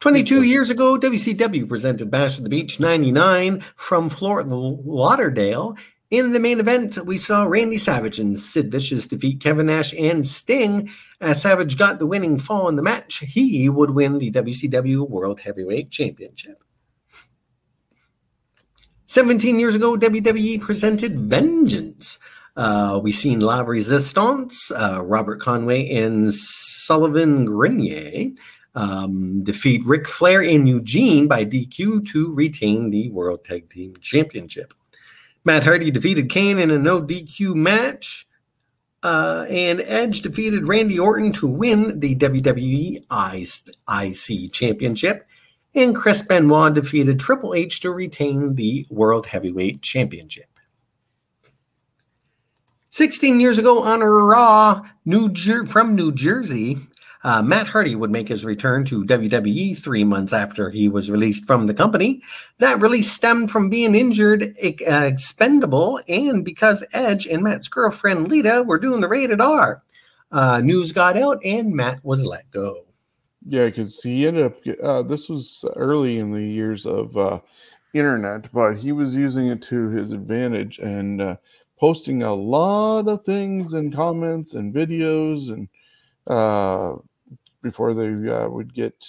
[0.00, 5.76] 22 years ago, WCW presented Bash at the Beach 99 from Fort Lauderdale
[6.10, 10.26] in the main event, we saw Randy Savage and Sid Vicious defeat Kevin Nash and
[10.26, 10.90] Sting.
[11.20, 15.40] As Savage got the winning fall in the match, he would win the WCW World
[15.40, 16.62] Heavyweight Championship.
[19.06, 22.18] 17 years ago, WWE presented Vengeance.
[22.56, 28.32] Uh, we seen La Resistance, uh, Robert Conway and Sylvain Grenier
[28.74, 34.74] um, defeat Ric Flair and Eugene by DQ to retain the World Tag Team Championship.
[35.50, 38.24] Matt Hardy defeated Kane in a no DQ match.
[39.02, 43.04] Uh, and Edge defeated Randy Orton to win the WWE
[43.90, 45.26] IC Championship.
[45.74, 50.46] And Chris Benoit defeated Triple H to retain the World Heavyweight Championship.
[52.90, 56.78] 16 years ago on Raw, New Jer- from New Jersey,
[57.22, 61.46] Uh, Matt Hardy would make his return to WWE three months after he was released
[61.46, 62.22] from the company.
[62.58, 64.54] That release stemmed from being injured,
[64.88, 69.82] uh, expendable, and because Edge and Matt's girlfriend Lita were doing the rated R.
[70.32, 72.86] Uh, news got out, and Matt was let go.
[73.46, 74.56] Yeah, because he ended up.
[74.82, 77.40] Uh, this was early in the years of uh,
[77.94, 81.36] internet, but he was using it to his advantage and uh,
[81.78, 85.68] posting a lot of things and comments and videos and
[86.26, 86.96] uh,
[87.62, 89.06] before they uh, would get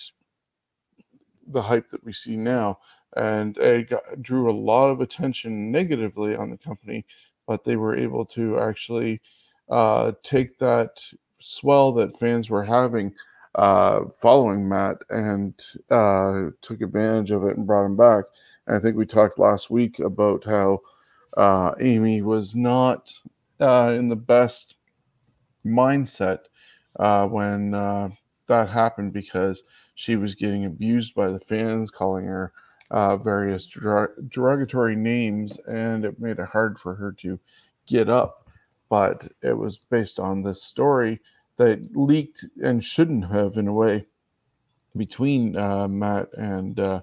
[1.48, 2.80] the hype that we see now.
[3.18, 7.06] And it got, drew a lot of attention negatively on the company,
[7.48, 9.22] but they were able to actually
[9.70, 11.02] uh, take that
[11.40, 13.14] swell that fans were having
[13.56, 15.54] uh, following Matt and
[15.90, 18.26] uh, took advantage of it and brought him back.
[18.68, 20.82] And I think we talked last week about how
[21.36, 23.12] uh, Amy was not
[23.60, 24.76] uh, in the best
[25.66, 26.40] mindset
[27.00, 28.10] uh, when uh,
[28.52, 29.64] that happened because
[29.96, 32.52] she was getting abused by the fans, calling her
[32.92, 37.40] uh, various derogatory names, and it made it hard for her to
[37.88, 38.50] get up.
[38.90, 41.22] But it was based on this story
[41.56, 44.06] that leaked and shouldn't have, in a way,
[44.98, 47.02] between uh, Matt and uh,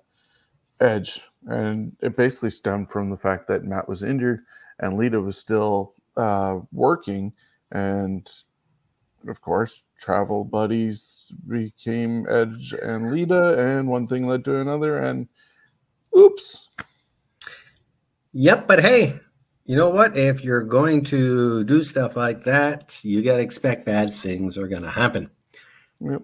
[0.81, 1.23] Edge.
[1.47, 4.41] And it basically stemmed from the fact that Matt was injured
[4.81, 7.33] and Lita was still uh, working.
[7.73, 8.31] And
[9.27, 15.29] of course, travel buddies became Edge and Lita, and one thing led to another, and
[16.17, 16.69] oops.
[18.33, 19.19] Yep, but hey,
[19.65, 20.17] you know what?
[20.17, 24.69] If you're going to do stuff like that, you got to expect bad things are
[24.69, 25.31] going to happen.
[26.01, 26.23] Yep.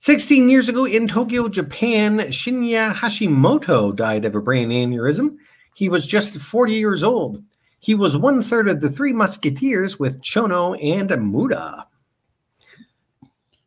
[0.00, 5.36] 16 years ago in Tokyo, Japan, Shinya Hashimoto died of a brain aneurysm.
[5.74, 7.42] He was just 40 years old.
[7.78, 11.84] He was one third of the three musketeers with Chono and Muto.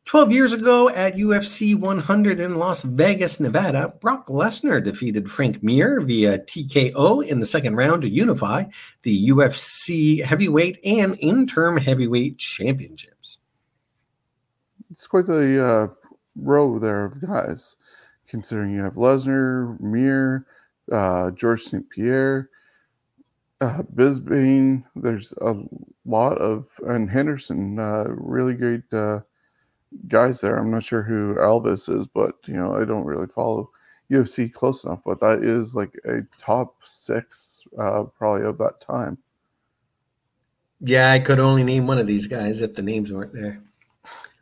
[0.07, 5.99] 12 years ago at UFC 100 in Las Vegas, Nevada, Brock Lesnar defeated Frank Mir
[5.99, 8.63] via TKO in the second round to unify
[9.01, 13.39] the UFC heavyweight and interim heavyweight championships.
[14.89, 15.87] It's quite the uh,
[16.37, 17.75] row there of guys,
[18.29, 20.45] considering you have Lesnar, Mir,
[20.89, 21.87] uh, George St.
[21.89, 22.49] Pierre,
[23.59, 24.85] uh, Bisping.
[24.95, 25.61] There's a
[26.05, 29.19] lot of, and Henderson, uh, really great uh,
[30.07, 30.57] guys there.
[30.57, 33.71] I'm not sure who Elvis is, but you know, I don't really follow
[34.11, 35.01] UFC close enough.
[35.05, 39.17] But that is like a top six, uh, probably of that time.
[40.79, 43.61] Yeah, I could only name one of these guys if the names weren't there.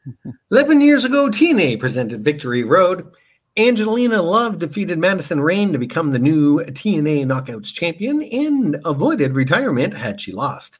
[0.51, 3.11] 11 years ago, TNA presented Victory Road.
[3.57, 9.93] Angelina Love defeated Madison Rayne to become the new TNA Knockouts champion and avoided retirement
[9.93, 10.79] had she lost.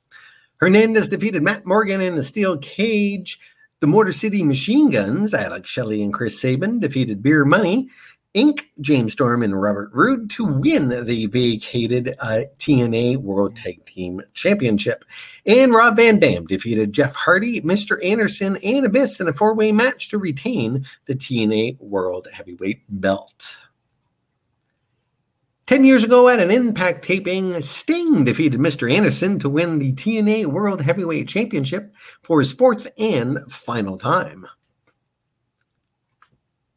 [0.58, 3.40] Hernandez defeated Matt Morgan in a steel cage
[3.82, 7.90] the Motor City Machine Guns, Alex Shelley and Chris Sabin, defeated Beer Money,
[8.36, 14.22] Inc., James Storm and Robert Roode to win the vacated uh, TNA World Tag Team
[14.34, 15.06] Championship.
[15.46, 18.04] And Rob Van Dam defeated Jeff Hardy, Mr.
[18.04, 23.56] Anderson, and Abyss in a four way match to retain the TNA World Heavyweight Belt.
[25.68, 28.92] 10 years ago at an Impact taping, Sting defeated Mr.
[28.92, 31.92] Anderson to win the TNA World Heavyweight Championship
[32.22, 34.46] for his fourth and final time.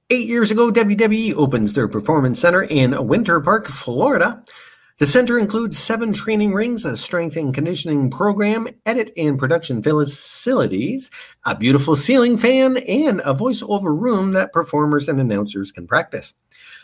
[0.09, 4.43] Eight years ago, WWE opens their performance center in Winter Park, Florida.
[4.97, 11.11] The center includes seven training rings, a strength and conditioning program, edit and production facilities,
[11.45, 16.33] a beautiful ceiling fan, and a voiceover room that performers and announcers can practice.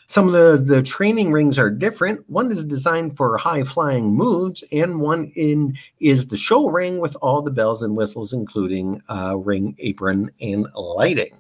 [0.07, 2.29] Some of the, the training rings are different.
[2.29, 7.17] One is designed for high flying moves, and one in is the show ring with
[7.23, 11.37] all the bells and whistles, including uh, ring, apron, and lighting.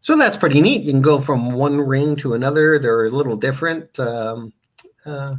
[0.00, 0.82] So that's pretty neat.
[0.82, 2.78] You can go from one ring to another.
[2.78, 3.98] They're a little different.
[4.00, 4.52] Um,
[5.04, 5.36] uh,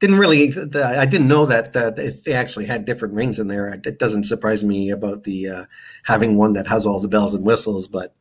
[0.00, 3.68] didn't really, I didn't know that, that they actually had different rings in there.
[3.68, 5.64] It doesn't surprise me about the uh,
[6.04, 8.14] having one that has all the bells and whistles, but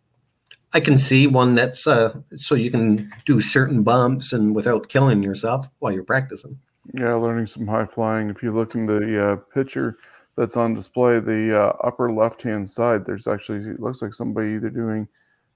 [0.73, 5.21] I can see one that's uh, so you can do certain bumps and without killing
[5.21, 6.57] yourself while you're practicing.
[6.93, 8.29] Yeah, learning some high flying.
[8.29, 9.97] If you look in the uh, picture
[10.37, 14.53] that's on display, the uh, upper left hand side, there's actually it looks like somebody
[14.53, 15.07] either doing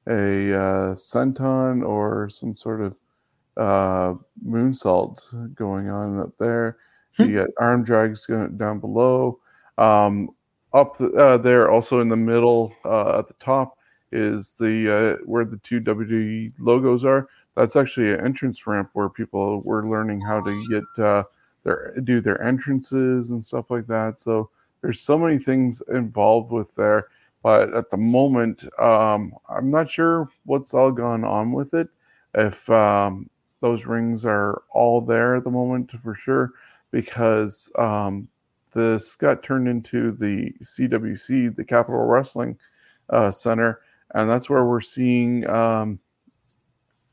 [0.08, 2.96] a uh, senton or some sort of
[3.58, 4.14] uh,
[4.46, 6.78] moonsault going on up there.
[7.18, 7.30] Hmm.
[7.30, 9.40] You got arm drags going down below.
[9.78, 10.30] Um,
[10.74, 13.78] up uh, there, also in the middle uh, at the top,
[14.12, 17.28] is the uh, where the two WWE logos are.
[17.56, 21.24] That's actually an entrance ramp where people were learning how to get uh,
[21.64, 24.20] their do their entrances and stuff like that.
[24.20, 24.50] So
[24.82, 27.08] there's so many things involved with there.
[27.44, 31.90] but at the moment, um, I'm not sure what's all gone on with it.
[32.34, 33.30] If um,
[33.62, 36.52] those rings are all there at the moment for sure,
[36.92, 38.28] because um,
[38.74, 42.58] this got turned into the CWC, the Capitol Wrestling
[43.10, 43.82] uh, Center,
[44.16, 46.00] and that's where we're seeing um,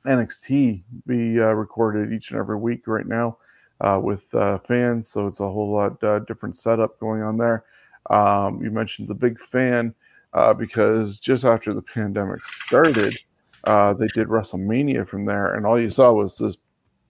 [0.07, 3.39] NXT be uh, recorded each and every week right now
[3.81, 5.09] uh, with uh, fans.
[5.09, 7.65] So it's a whole lot uh, different setup going on there.
[8.09, 9.95] Um, you mentioned the big fan
[10.33, 13.17] uh, because just after the pandemic started,
[13.65, 16.57] uh, they did WrestleMania from there, and all you saw was this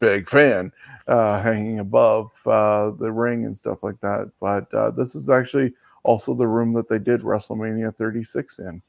[0.01, 0.73] big fan
[1.07, 4.31] hanging above the ring and stuff like that.
[4.41, 8.83] But this is actually also the room that they did WrestleMania 36 in.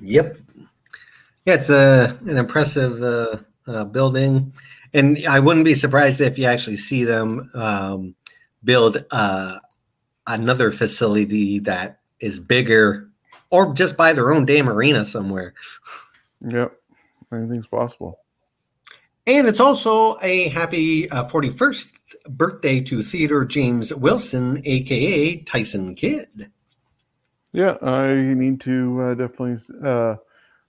[0.00, 0.38] Yep.
[1.44, 3.36] Yeah, it's a an impressive uh,
[3.66, 4.52] uh, building,
[4.92, 8.14] and I wouldn't be surprised if you actually see them um,
[8.64, 9.58] build uh,
[10.26, 13.08] another facility that is bigger,
[13.50, 15.54] or just buy their own damn arena somewhere.
[16.40, 16.72] Yep,
[17.32, 18.18] anything's possible.
[19.28, 21.94] And it's also a happy uh, 41st
[22.30, 26.50] birthday to Theodore James Wilson, aka Tyson Kidd.
[27.56, 30.16] Yeah, I need to uh, definitely uh,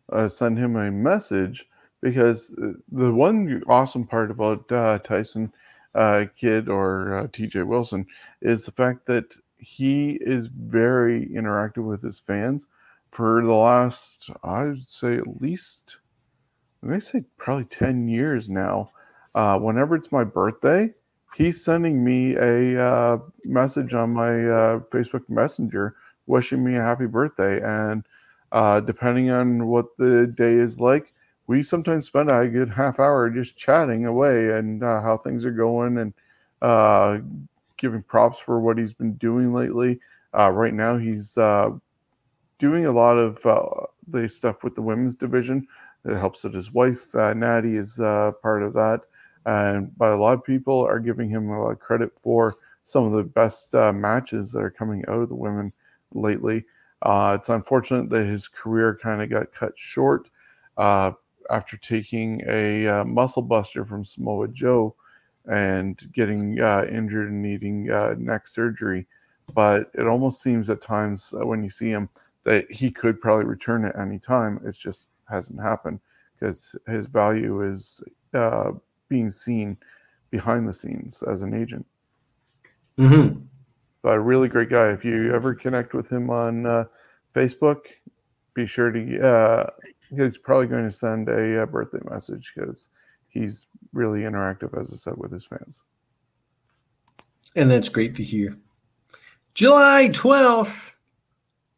[0.10, 1.68] uh, send him a message
[2.02, 5.52] because uh, the one awesome part about uh, Tyson
[5.96, 8.06] uh, Kidd or TJ Wilson
[8.42, 12.68] is the fact that he is very interactive with his fans
[13.12, 15.98] for the last, I would say, at least,
[16.82, 18.92] I may say probably 10 years now.
[19.34, 20.94] whenever it's my birthday,
[21.36, 24.32] he's sending me a message on my
[24.90, 25.94] Facebook Messenger
[26.28, 27.62] wishing me a happy birthday.
[27.62, 28.06] And
[28.52, 31.14] uh, depending on what the day is like,
[31.48, 35.52] we sometimes spend a good half hour just chatting away and uh, how things are
[35.52, 36.14] going and
[36.62, 37.20] uh,
[37.78, 40.00] giving props for what he's been doing lately.
[40.38, 41.70] Uh, right now, he's uh,
[42.60, 45.66] doing a lot of uh, the stuff with the women's division.
[46.06, 49.02] It helps that his wife, Natty, is part of that.
[49.46, 53.06] And but a lot of people are giving him a lot of credit for some
[53.06, 55.72] of the best matches that are coming out of the women
[56.14, 56.66] lately.
[57.02, 60.30] Uh, it's unfortunate that his career kind of got cut short
[60.78, 61.12] uh,
[61.50, 64.96] after taking a uh, muscle buster from Samoa Joe
[65.50, 69.06] and getting uh, injured and needing uh, neck surgery.
[69.54, 72.10] But it almost seems at times uh, when you see him
[72.44, 74.60] that he could probably return at any time.
[74.66, 76.00] It just hasn't happened
[76.38, 78.02] because his value is
[79.10, 79.78] being seen
[80.30, 81.86] behind the scenes as an agent.
[82.98, 83.46] Mm-hmm
[84.08, 84.88] but a really great guy.
[84.88, 86.86] If you ever connect with him on uh,
[87.36, 87.88] Facebook,
[88.54, 89.22] be sure to.
[89.22, 89.70] Uh,
[90.16, 92.88] he's probably going to send a, a uh, birthday message because
[93.28, 95.82] he's really interactive, as I said, with his fans.
[97.58, 98.58] And that's great to hear.
[99.54, 100.94] July 12th,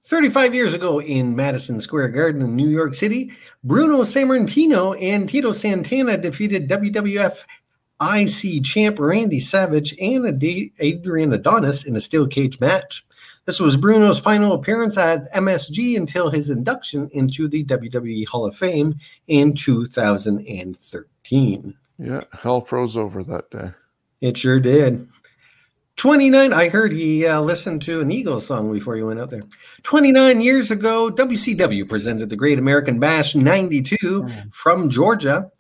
[0.04, 3.32] 35 years ago in Madison Square Garden in New York City,
[3.64, 7.48] Bruno Sammartino and Tito Santana defeated WWF
[8.02, 10.44] IC champ Randy Savage and
[10.80, 13.04] Adrian Adonis in a steel cage match.
[13.46, 18.56] This was Bruno's final appearance at MSG until his induction into the WWE Hall of
[18.56, 21.76] Fame in 2013.
[21.98, 23.72] Yeah, hell froze over that day.
[24.22, 25.10] It sure did.
[25.96, 29.42] 29, I heard he uh, listened to an Eagles song before he went out there.
[29.84, 34.54] 29 years ago, WCW presented the Great American Bash 92 mm.
[34.54, 35.52] from Georgia.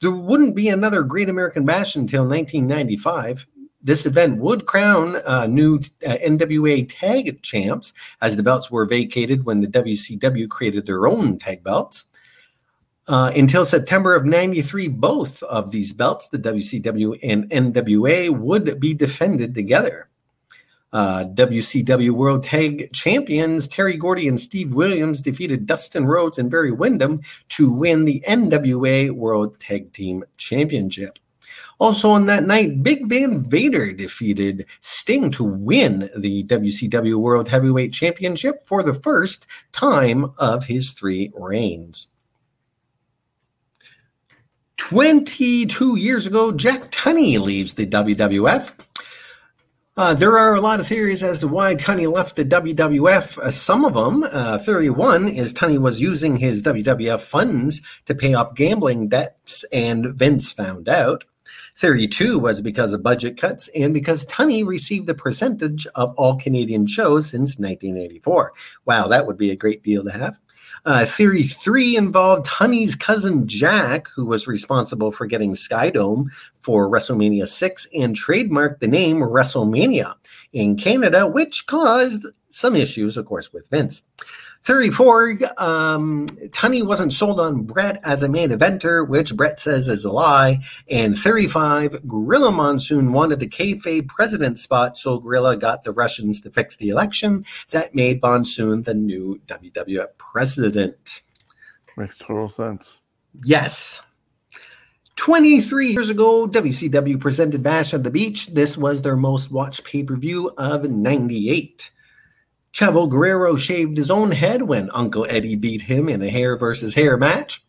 [0.00, 3.46] There wouldn't be another Great American Bash until 1995.
[3.82, 5.76] This event would crown uh, new
[6.06, 11.38] uh, NWA tag champs as the belts were vacated when the WCW created their own
[11.38, 12.04] tag belts.
[13.08, 18.92] Uh, until September of 93, both of these belts, the WCW and NWA, would be
[18.92, 20.08] defended together.
[20.92, 26.70] Uh, WCW World Tag Champions Terry Gordy and Steve Williams defeated Dustin Rhodes and Barry
[26.70, 27.20] Windham
[27.50, 31.18] to win the NWA World Tag Team Championship.
[31.78, 37.92] Also on that night, Big Van Vader defeated Sting to win the WCW World Heavyweight
[37.92, 42.08] Championship for the first time of his three reigns.
[44.78, 48.72] 22 years ago, Jack Tunney leaves the WWF
[49.96, 53.38] uh, there are a lot of theories as to why Tunney left the WWF.
[53.38, 58.14] Uh, some of them, uh, theory one, is Tunney was using his WWF funds to
[58.14, 61.24] pay off gambling debts, and Vince found out.
[61.78, 66.36] Theory two was because of budget cuts and because Tunney received a percentage of all
[66.36, 68.52] Canadian shows since 1984.
[68.86, 70.38] Wow, that would be a great deal to have.
[70.86, 76.26] Uh, theory three involved Tunney's cousin Jack, who was responsible for getting Skydome
[76.58, 80.14] for WrestleMania 6 and trademarked the name WrestleMania
[80.52, 84.02] in Canada, which caused some issues, of course, with Vince.
[84.66, 90.04] 34, um, Tunney wasn't sold on Bret as a main eventer, which Bret says is
[90.04, 90.60] a lie.
[90.90, 96.50] And 35, Gorilla Monsoon wanted the kayfabe president spot, so Gorilla got the Russians to
[96.50, 97.44] fix the election.
[97.70, 101.22] That made Monsoon the new WWF president.
[101.96, 102.98] Makes total sense.
[103.44, 104.02] Yes.
[105.14, 108.48] 23 years ago, WCW presented Bash at the Beach.
[108.48, 111.92] This was their most watched pay per view of 98.
[112.76, 116.94] Chavo Guerrero shaved his own head when Uncle Eddie beat him in a hair versus
[116.94, 117.64] hair match.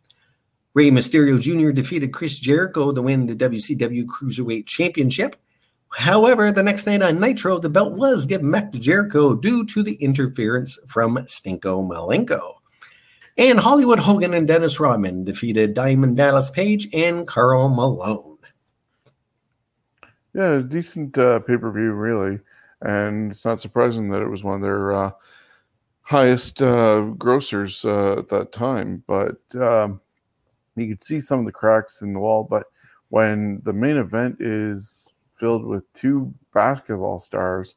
[0.74, 1.72] Rey Mysterio Jr.
[1.72, 5.38] defeated Chris Jericho to win the WCW Cruiserweight Championship.
[5.94, 9.82] However, the next night on Nitro, the belt was given back to Jericho due to
[9.82, 12.56] the interference from Stinko Malenko.
[13.38, 18.40] And Hollywood Hogan and Dennis Rodman defeated Diamond Dallas Page and Karl Malone.
[20.34, 22.42] Yeah, decent uh, pay per view, really
[22.82, 25.12] and it's not surprising that it was one of their uh,
[26.02, 29.04] highest uh, grossers uh, at that time.
[29.08, 30.00] But um,
[30.76, 32.44] you could see some of the cracks in the wall.
[32.44, 32.68] But
[33.10, 37.76] when the main event is filled with two basketball stars,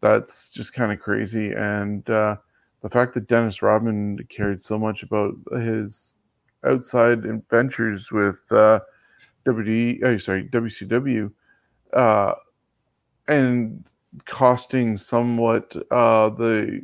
[0.00, 1.52] that's just kind of crazy.
[1.52, 2.36] And uh,
[2.82, 6.16] the fact that Dennis Rodman cared so much about his
[6.64, 8.80] outside adventures with uh,
[9.46, 11.32] WD, oh, sorry, WCW,
[11.92, 12.34] uh,
[13.28, 13.86] and
[14.26, 16.82] costing somewhat uh, the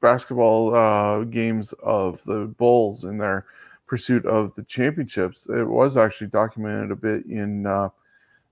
[0.00, 3.46] basketball uh, games of the Bulls in their
[3.86, 5.48] pursuit of the championships.
[5.48, 7.90] It was actually documented a bit in uh,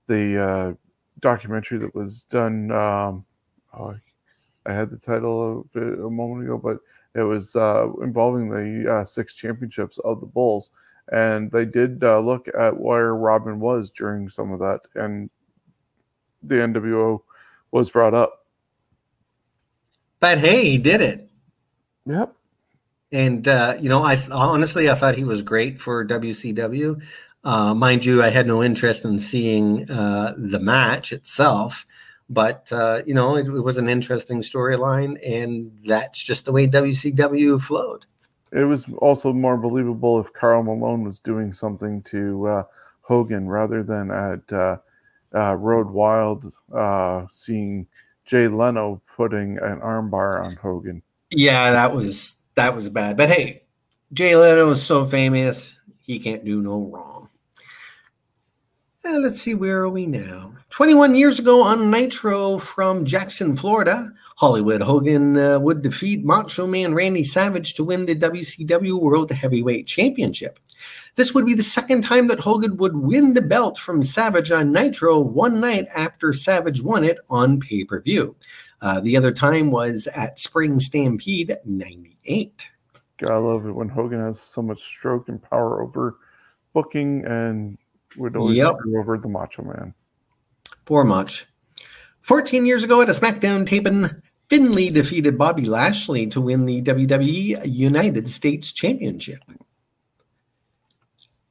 [0.07, 0.73] the uh,
[1.19, 2.71] documentary that was done.
[2.71, 3.25] Um,
[3.77, 3.95] oh,
[4.65, 6.79] I had the title of it a moment ago, but
[7.13, 10.71] it was uh, involving the uh, six championships of the Bulls.
[11.11, 14.81] And they did look at where Robin was during some of that.
[14.95, 15.29] And
[16.41, 17.21] the NWO
[17.75, 18.45] was brought up.
[20.21, 21.29] But hey, he did it.
[22.05, 22.33] Yep.
[23.11, 27.01] And uh, you know, I honestly I thought he was great for WCW.
[27.43, 31.85] Uh, mind you, I had no interest in seeing uh, the match itself,
[32.27, 36.67] but uh, you know, it, it was an interesting storyline, and that's just the way
[36.67, 38.05] WCW flowed.
[38.51, 42.63] It was also more believable if Karl Malone was doing something to uh,
[43.01, 44.79] Hogan rather than at
[45.35, 47.87] uh, Road Wild uh, seeing
[48.25, 51.01] Jay Leno putting an armbar on Hogan.
[51.31, 53.17] Yeah, that was that was bad.
[53.17, 53.63] But hey,
[54.13, 57.29] Jay Leno is so famous, he can't do no wrong.
[59.03, 60.53] Uh, let's see, where are we now?
[60.71, 66.95] 21 years ago on Nitro from Jackson, Florida, Hollywood Hogan uh, would defeat Macho Man
[66.95, 70.59] Randy Savage to win the WCW World Heavyweight Championship.
[71.15, 74.71] This would be the second time that Hogan would win the belt from Savage on
[74.71, 78.35] Nitro one night after Savage won it on pay per view.
[78.81, 82.67] Uh, the other time was at Spring Stampede 98.
[83.27, 86.17] I love it when Hogan has so much stroke and power over
[86.73, 87.77] booking and
[88.17, 88.75] would always yep.
[88.97, 89.93] over the Macho Man.
[90.85, 91.45] For much.
[92.21, 94.09] 14 years ago at a SmackDown taping,
[94.49, 99.39] Finlay defeated Bobby Lashley to win the WWE United States Championship.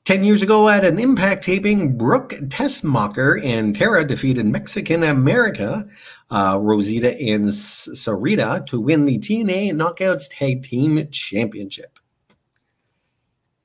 [0.05, 5.88] 10 years ago at an Impact taping, Brooke Tessmacher and Tara defeated Mexican America,
[6.30, 11.98] uh, Rosita and Sarita to win the TNA Knockouts Tag Team Championship.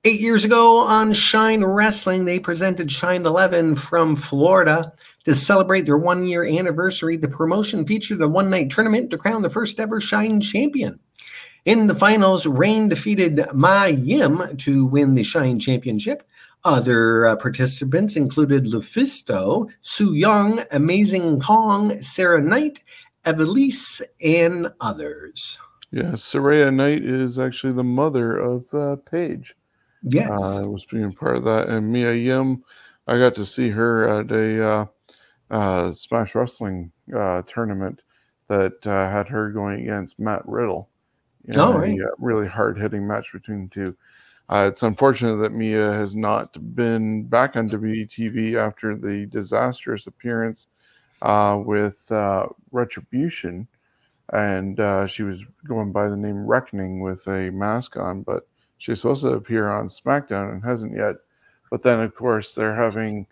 [0.06, 4.94] Eight years ago on Shine Wrestling, they presented Shine 11 from Florida.
[5.26, 9.42] To celebrate their one year anniversary, the promotion featured a one night tournament to crown
[9.42, 11.02] the first ever Shine champion.
[11.70, 16.28] In the finals, Rain defeated Mia Yim to win the Shine Championship.
[16.64, 22.84] Other uh, participants included Lufisto, Su Yung, Amazing Kong, Saraya Knight,
[23.24, 25.60] Evelise, and others.
[25.92, 29.56] Yeah, Saraya Knight is actually the mother of uh, Paige.
[30.02, 30.32] Yes.
[30.32, 31.68] Uh, I was being part of that.
[31.68, 32.64] And Mia Yim,
[33.06, 34.86] I got to see her at a uh,
[35.52, 38.02] uh, Smash Wrestling uh, tournament
[38.48, 40.90] that uh, had her going against Matt Riddle.
[41.50, 42.00] You know, oh, right.
[42.00, 43.98] A really hard hitting match between the two.
[44.50, 50.68] Uh, it's unfortunate that Mia has not been back on WTV after the disastrous appearance
[51.24, 53.68] uh, with uh, Retribution.
[54.32, 58.48] And uh, she was going by the name Reckoning with a mask on, but
[58.78, 61.16] she's supposed to appear on SmackDown and hasn't yet.
[61.72, 63.26] But then, of course, they're having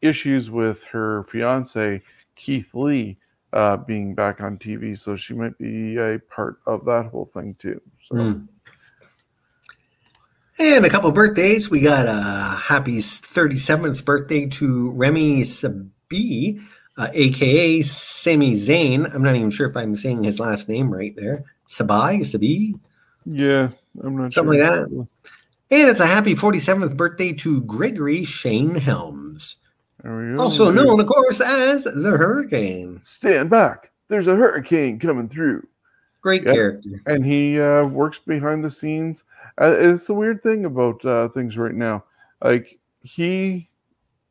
[0.00, 2.00] issues with her fiance,
[2.36, 3.18] Keith Lee,
[3.54, 4.98] uh, being back on TV.
[4.98, 7.80] So she might be a part of that whole thing, too.
[8.02, 8.14] So.
[8.16, 8.48] Mm.
[10.58, 11.70] And a couple birthdays.
[11.70, 16.60] We got a happy 37th birthday to Rami Sebei,
[16.96, 19.12] uh, aka Sami Zayn.
[19.12, 21.44] I'm not even sure if I'm saying his last name right there.
[21.68, 22.74] Sabai, Sabi,
[23.24, 23.70] Yeah,
[24.02, 24.70] I'm not Something sure.
[24.70, 25.06] like that.
[25.70, 29.63] and it's a happy 47th birthday to Gregory Shane Helms, There we go.
[30.38, 33.00] Also known, of course, as the Hurricane.
[33.02, 33.90] Stand back.
[34.08, 35.66] There's a hurricane coming through.
[36.20, 36.54] Great Yep.
[36.54, 36.88] character.
[37.06, 39.24] and he uh, works behind the scenes.
[39.60, 42.04] Uh, it's the weird thing about uh, things right now.
[42.42, 43.68] Like he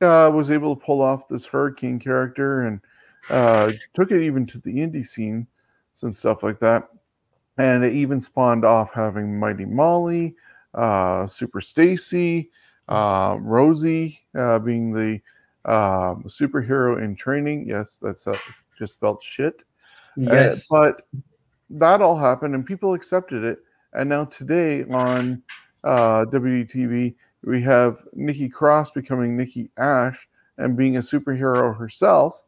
[0.01, 2.81] uh, was able to pull off this hurricane character and
[3.29, 5.47] uh, took it even to the indie scene
[6.01, 6.89] and stuff like that.
[7.57, 10.35] And it even spawned off having Mighty Molly,
[10.73, 12.49] uh, Super Stacy,
[12.89, 15.21] uh, Rosie uh, being the
[15.65, 17.67] um, superhero in training.
[17.67, 18.37] Yes, that's uh,
[18.77, 19.63] just spelled shit.
[20.17, 20.67] Uh, Yes.
[20.69, 21.07] but
[21.69, 23.59] that all happened and people accepted it.
[23.93, 25.41] And now today on
[25.83, 32.43] uh, WTV, we have Nikki Cross becoming Nikki Ash and being a superhero herself,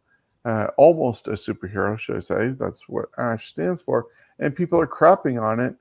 [0.46, 2.50] uh, almost a superhero, should I say?
[2.50, 4.08] That's what Ash stands for.
[4.40, 5.76] And people are crapping on it.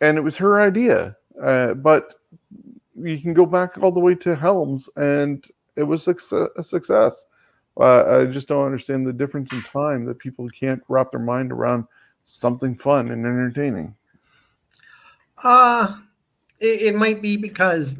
[0.00, 1.16] And it was her idea.
[1.42, 2.14] Uh, but
[2.98, 5.44] you can go back all the way to Helms, and
[5.76, 7.26] it was a success.
[7.78, 11.52] Uh, I just don't understand the difference in time that people can't wrap their mind
[11.52, 11.84] around
[12.24, 13.94] something fun and entertaining.
[15.42, 15.98] Uh
[16.60, 17.98] it, it might be because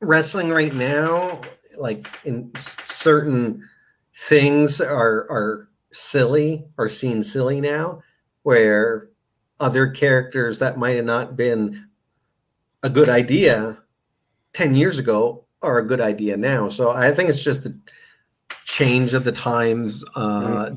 [0.00, 1.40] wrestling right now,
[1.78, 3.68] like in certain
[4.14, 8.02] things are are silly or seen silly now,
[8.42, 9.08] where
[9.58, 11.88] other characters that might have not been
[12.82, 13.78] a good idea
[14.52, 16.68] 10 years ago are a good idea now.
[16.68, 17.76] So I think it's just the
[18.64, 20.04] change of the times.
[20.14, 20.70] Uh,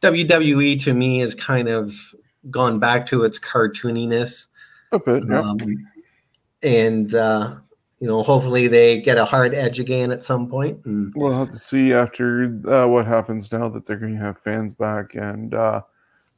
[0.00, 1.92] WWE to me has kind of
[2.50, 4.46] gone back to its cartooniness.
[4.92, 5.40] A bit, yeah.
[5.40, 5.58] Um,
[6.62, 7.56] and uh,
[8.00, 10.84] you know, hopefully they get a hard edge again at some point.
[10.86, 14.38] And We'll have to see after uh, what happens now that they're going to have
[14.38, 15.82] fans back, and uh,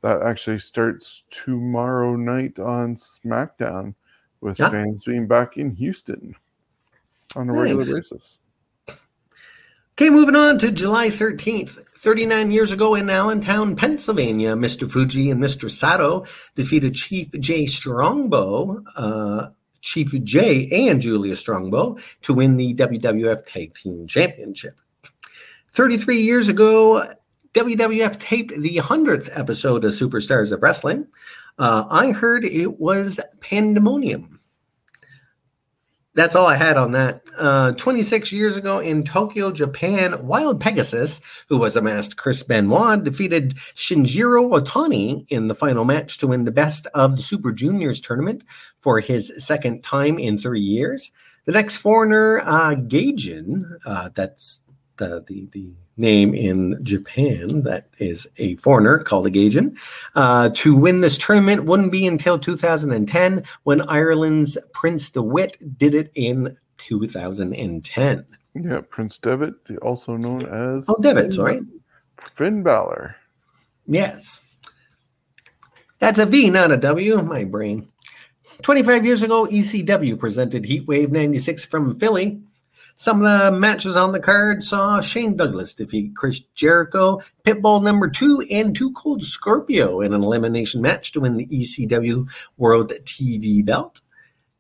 [0.03, 3.95] that actually starts tomorrow night on SmackDown
[4.41, 4.71] with Ah.
[4.71, 6.35] fans being back in Houston
[7.37, 8.39] on a regular basis.
[8.89, 11.79] okay, moving on to July 13th.
[12.03, 14.91] 39 years ago in Allentown, Pennsylvania, Mr.
[14.91, 15.71] Fuji and Mr.
[15.71, 16.25] Saito
[16.57, 19.51] defeated Chief Jay Strongbow, uh,
[19.83, 24.81] Chief Jay and Jules Strongbow to win the WWF Tag Team Championship.
[25.71, 27.07] 33 years ago,
[27.55, 31.07] WWF taped the 100th episode of Superstars of Wrestling.
[31.59, 34.41] Uh, I heard it was pandemonium.
[36.15, 37.23] That's all I had on that.
[37.39, 43.03] Uh, 26 years ago in Tokyo, Japan, Wild Pegasus, who was a masked Chris Benoit,
[43.03, 48.01] defeated Shinjiro Otani in the final match to win the Best of the Super Juniors
[48.01, 48.45] tournament
[48.81, 51.11] for his second time in three years.
[51.45, 54.62] The next foreigner, uh, Gaijin, uh, that's
[54.97, 59.79] the, the, the name in Japan that is a foreigner called a Gaijin,
[60.15, 66.11] uh, to win this tournament wouldn't be until 2010 when Ireland's Prince DeWitt did it
[66.15, 68.27] in 2010.
[68.55, 71.61] Yeah, Prince Devitt, also known as Oh, Devitt, sorry.
[72.21, 73.17] Finn Balor.
[73.87, 74.41] Yes.
[75.99, 77.87] That's a V, not a W, my brain.
[78.63, 82.43] 25 years ago, ECW presented Heatwave 96 from Philly.
[82.97, 88.09] Some of the matches on the card saw Shane Douglas defeat Chris Jericho, Pitbull number
[88.09, 93.65] two, and Too Cold Scorpio in an elimination match to win the ECW World TV
[93.65, 94.01] belt.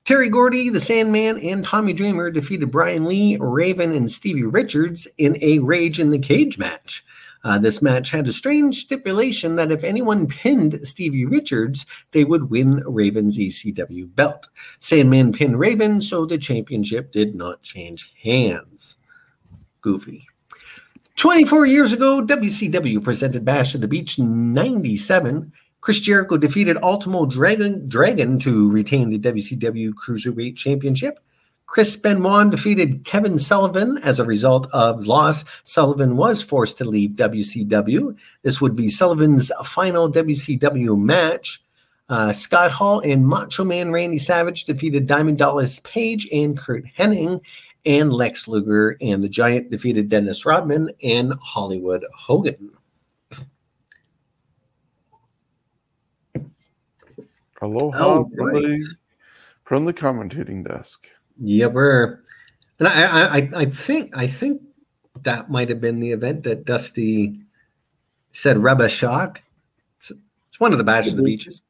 [0.05, 5.37] Terry Gordy, the Sandman, and Tommy Dreamer defeated Brian Lee, Raven, and Stevie Richards in
[5.41, 7.05] a Rage in the Cage match.
[7.45, 12.51] Uh, this match had a strange stipulation that if anyone pinned Stevie Richards, they would
[12.51, 14.49] win Raven's ECW belt.
[14.79, 18.97] Sandman pinned Raven, so the championship did not change hands.
[19.81, 20.27] Goofy.
[21.17, 25.53] 24 years ago, WCW presented Bash at the Beach 97.
[25.81, 31.19] Chris Jericho defeated Ultimo Dragon, Dragon to retain the WCW Cruiserweight Championship.
[31.73, 35.43] Chris Benoit defeated Kevin Sullivan as a result of loss.
[35.65, 38.15] Sullivan was forced to leave WCW.
[38.43, 41.63] This would be Sullivan's final WCW match.
[42.11, 47.41] Uh, Scott Hall and Macho Man Randy Savage defeated Diamond Dallas Page and Curt Hennig,
[47.87, 52.73] and Lex Luger and the Giant defeated Dennis Rodman and Hollywood Hogan.
[57.63, 58.63] Aloha Oh, from, right.
[58.63, 58.95] the,
[59.65, 61.09] from the commentating desk.
[61.45, 62.21] Yeah, we're
[62.79, 64.63] and I, I I think I think
[65.23, 67.39] that might have been the event that Dusty
[68.33, 69.43] said Rebbe Shock.
[69.99, 70.13] It's,
[70.49, 71.27] it's one of the Bash of the Mhm.
[71.27, 71.61] Beaches.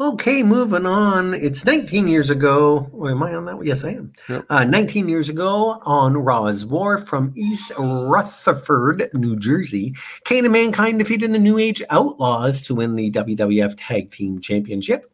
[0.00, 1.34] Okay, moving on.
[1.34, 2.88] It's 19 years ago.
[2.94, 3.62] Or am I on that?
[3.62, 4.12] Yes, I am.
[4.30, 4.46] Yep.
[4.48, 9.94] Uh, 19 years ago on Raw's War from East Rutherford, New Jersey,
[10.24, 15.12] Kane and Mankind defeated the New Age Outlaws to win the WWF Tag Team Championship.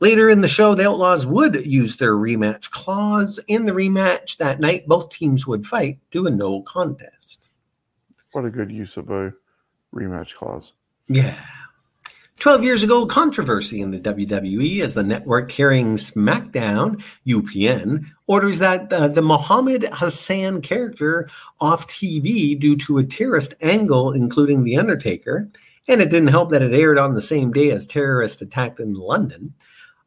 [0.00, 3.40] Later in the show, the Outlaws would use their rematch clause.
[3.48, 7.48] In the rematch that night, both teams would fight to a no contest.
[8.32, 9.32] What a good use of a
[9.92, 10.72] rematch clause.
[11.08, 11.40] Yeah.
[12.38, 18.92] 12 years ago, controversy in the WWE as the network carrying SmackDown, UPN, orders that
[18.92, 21.28] uh, the Muhammad Hassan character
[21.60, 25.50] off TV due to a terrorist angle, including The Undertaker.
[25.88, 28.94] And it didn't help that it aired on the same day as terrorist attack in
[28.94, 29.54] London,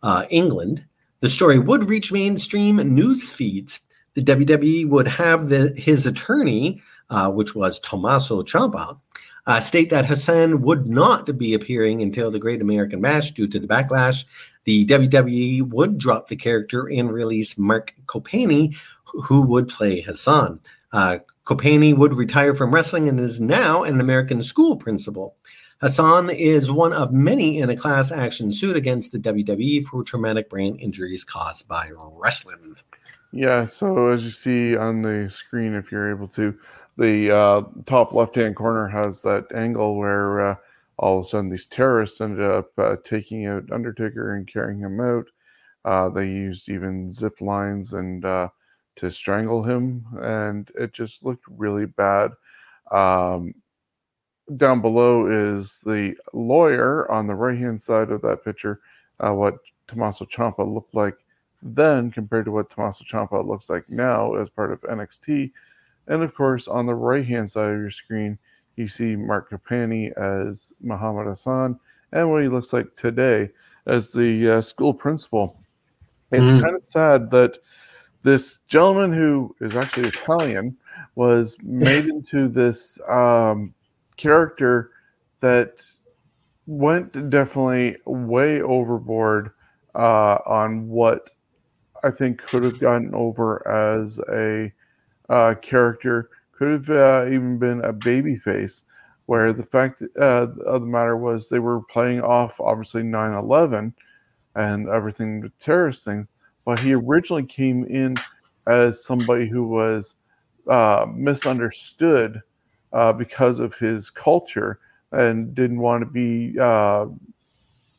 [0.03, 0.85] uh, England.
[1.19, 3.79] The story would reach mainstream news feeds.
[4.15, 8.99] The WWE would have the, his attorney, uh, which was Tommaso Ciampa,
[9.47, 13.59] uh, state that Hassan would not be appearing until the Great American Bash due to
[13.59, 14.25] the backlash.
[14.65, 18.75] The WWE would drop the character and release Mark Copani,
[19.05, 20.59] who would play Hassan.
[20.93, 25.35] Uh, Copani would retire from wrestling and is now an American school principal.
[25.81, 30.47] Hassan is one of many in a class action suit against the WWE for traumatic
[30.47, 32.75] brain injuries caused by wrestling.
[33.31, 36.55] Yeah, so as you see on the screen, if you're able to,
[36.97, 40.55] the uh, top left hand corner has that angle where uh,
[40.97, 44.99] all of a sudden these terrorists ended up uh, taking out Undertaker and carrying him
[44.99, 45.25] out.
[45.83, 48.49] Uh, they used even zip lines and uh,
[48.97, 52.29] to strangle him, and it just looked really bad.
[52.91, 53.55] Um,
[54.57, 58.81] down below is the lawyer on the right hand side of that picture,
[59.19, 61.17] uh, what Tommaso Ciampa looked like
[61.61, 65.51] then compared to what Tommaso Ciampa looks like now as part of NXT.
[66.07, 68.37] And of course, on the right hand side of your screen,
[68.75, 71.79] you see Mark Copani as Muhammad Hassan
[72.13, 73.49] and what he looks like today
[73.85, 75.57] as the uh, school principal.
[76.31, 76.61] It's Mm.
[76.61, 77.59] kind of sad that
[78.23, 80.75] this gentleman who is actually Italian
[81.15, 83.73] was made into this um,
[84.21, 84.91] character
[85.39, 85.83] that
[86.67, 89.51] went definitely way overboard
[89.95, 91.31] uh, on what
[92.03, 94.71] I think could have gotten over as a
[95.29, 98.85] uh, character, could have uh, even been a baby face,
[99.25, 103.93] where the fact uh, of the matter was they were playing off obviously 9 11
[104.55, 106.27] and everything, the terrorist thing,
[106.65, 108.15] but he originally came in
[108.67, 110.15] as somebody who was
[110.67, 112.41] uh, misunderstood
[112.93, 114.79] uh, because of his culture
[115.11, 117.05] and didn't want to be uh,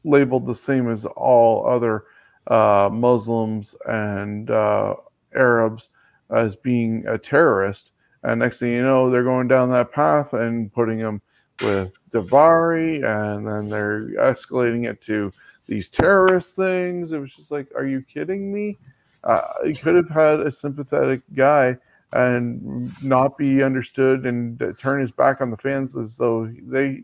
[0.05, 2.05] labeled the same as all other
[2.49, 4.95] uh, Muslims and uh,
[5.35, 5.91] Arabs
[6.31, 7.93] as being a terrorist.
[8.25, 11.21] And next thing you know, they're going down that path and putting him
[11.61, 15.33] with Daivari, and then they're escalating it to
[15.67, 17.13] these terrorist things.
[17.13, 18.79] It was just like, are you kidding me?
[19.25, 19.43] Uh,
[19.81, 21.77] could have had a sympathetic guy
[22.13, 27.03] and not be understood and turn his back on the fans as though they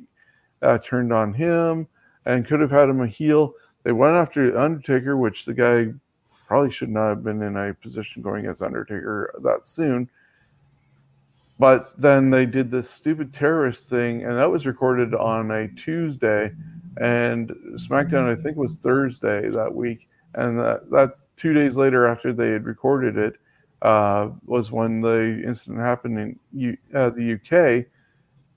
[0.62, 1.86] uh, turned on him
[2.26, 3.54] and could have had him a heel.
[3.84, 5.92] They went after Undertaker, which the guy
[6.46, 10.11] probably should not have been in a position going as Undertaker that soon.
[11.59, 16.52] But then they did this stupid terrorist thing, and that was recorded on a Tuesday,
[17.00, 22.32] and SmackDown I think was Thursday that week, and that, that two days later after
[22.32, 23.36] they had recorded it
[23.82, 27.86] uh, was when the incident happened in U- uh, the UK,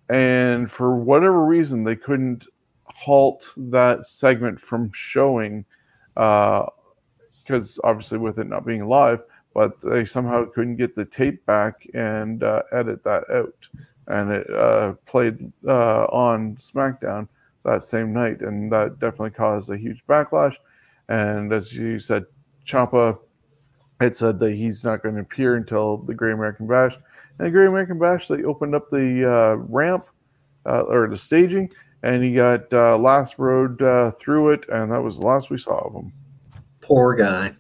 [0.10, 2.48] and for whatever reason they couldn't
[2.86, 5.66] halt that segment from showing
[6.14, 11.88] because obviously with it not being live but they somehow couldn't get the tape back
[11.94, 13.68] and uh, edit that out.
[14.08, 17.28] And it uh, played uh, on smackdown
[17.64, 18.42] that same night.
[18.42, 20.56] And that definitely caused a huge backlash.
[21.10, 22.26] And as you said
[22.66, 23.18] Ciampa
[24.02, 26.96] had said that he's not going to appear until the great american bash
[27.38, 30.06] and the great american bash they opened up the uh, ramp
[30.66, 31.70] uh, or the staging
[32.04, 35.58] and he got uh, last road uh, through it, and that was the last we
[35.58, 36.14] saw of him.
[36.82, 37.54] Poor guy.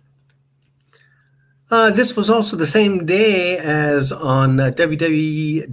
[1.70, 5.66] Uh, this was also the same day as on uh, WWE.com's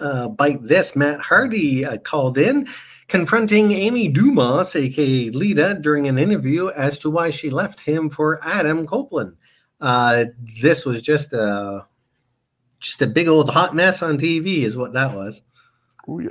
[0.00, 0.94] uh, Bite This.
[0.94, 2.66] Matt Hardy called in,
[3.08, 8.40] confronting Amy Dumas, aka Lita, during an interview as to why she left him for
[8.44, 9.36] Adam Copeland.
[9.80, 10.26] Uh,
[10.60, 11.86] this was just a
[12.80, 15.42] just a big old hot mess on TV, is what that was.
[16.08, 16.30] Oh yeah.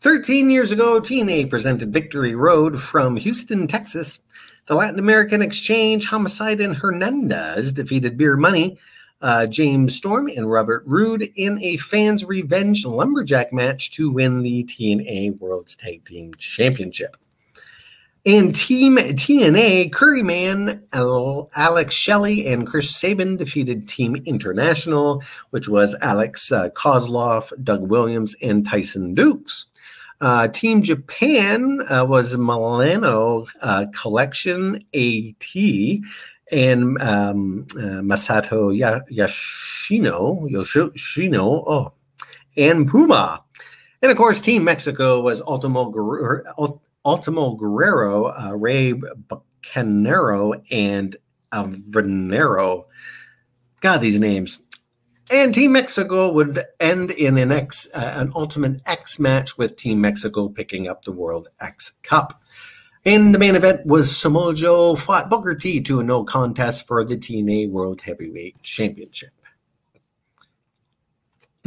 [0.00, 4.20] 13 years ago, TNA presented Victory Road from Houston, Texas.
[4.66, 8.78] The Latin American Exchange, Homicide, and Hernandez defeated Beer Money,
[9.24, 14.64] uh, James Storm, and Robert Roode in a fans' revenge lumberjack match to win the
[14.64, 17.16] TNA World's Tag Team Championship.
[18.26, 25.96] And Team TNA, Curry Man, Alex Shelley, and Chris Sabin defeated Team International, which was
[26.02, 26.68] Alex uh,
[27.62, 29.66] Doug Williams, and Tyson Dux.
[30.20, 35.54] Uh, Team Japan uh, was Milano uh, Collection AT
[36.52, 38.76] and um, uh, Masato
[39.10, 41.92] Yashino, Yoshino, oh,
[42.56, 43.42] and Puma.
[44.02, 46.42] And of course, Team Mexico was Ultimo Guerrero,
[47.04, 48.94] Ultimo Guerrero uh, Ray
[49.62, 51.16] Canero, and
[51.52, 52.84] Avenero.
[53.80, 54.60] God, these names.
[55.32, 60.00] And Team Mexico would end in an X, uh, an Ultimate X match with Team
[60.00, 62.42] Mexico picking up the World X Cup.
[63.04, 67.04] In the main event was Samoa Joe fought Booker T to a no contest for
[67.04, 69.30] the TNA World Heavyweight Championship.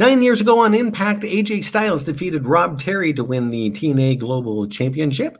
[0.00, 4.66] Nine years ago on Impact, AJ Styles defeated Rob Terry to win the TNA Global
[4.66, 5.38] Championship.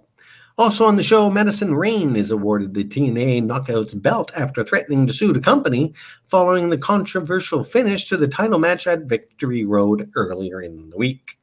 [0.56, 5.12] Also on the show, Madison Rayne is awarded the TNA Knockouts belt after threatening to
[5.12, 5.94] sue the company
[6.28, 11.37] following the controversial finish to the title match at Victory Road earlier in the week.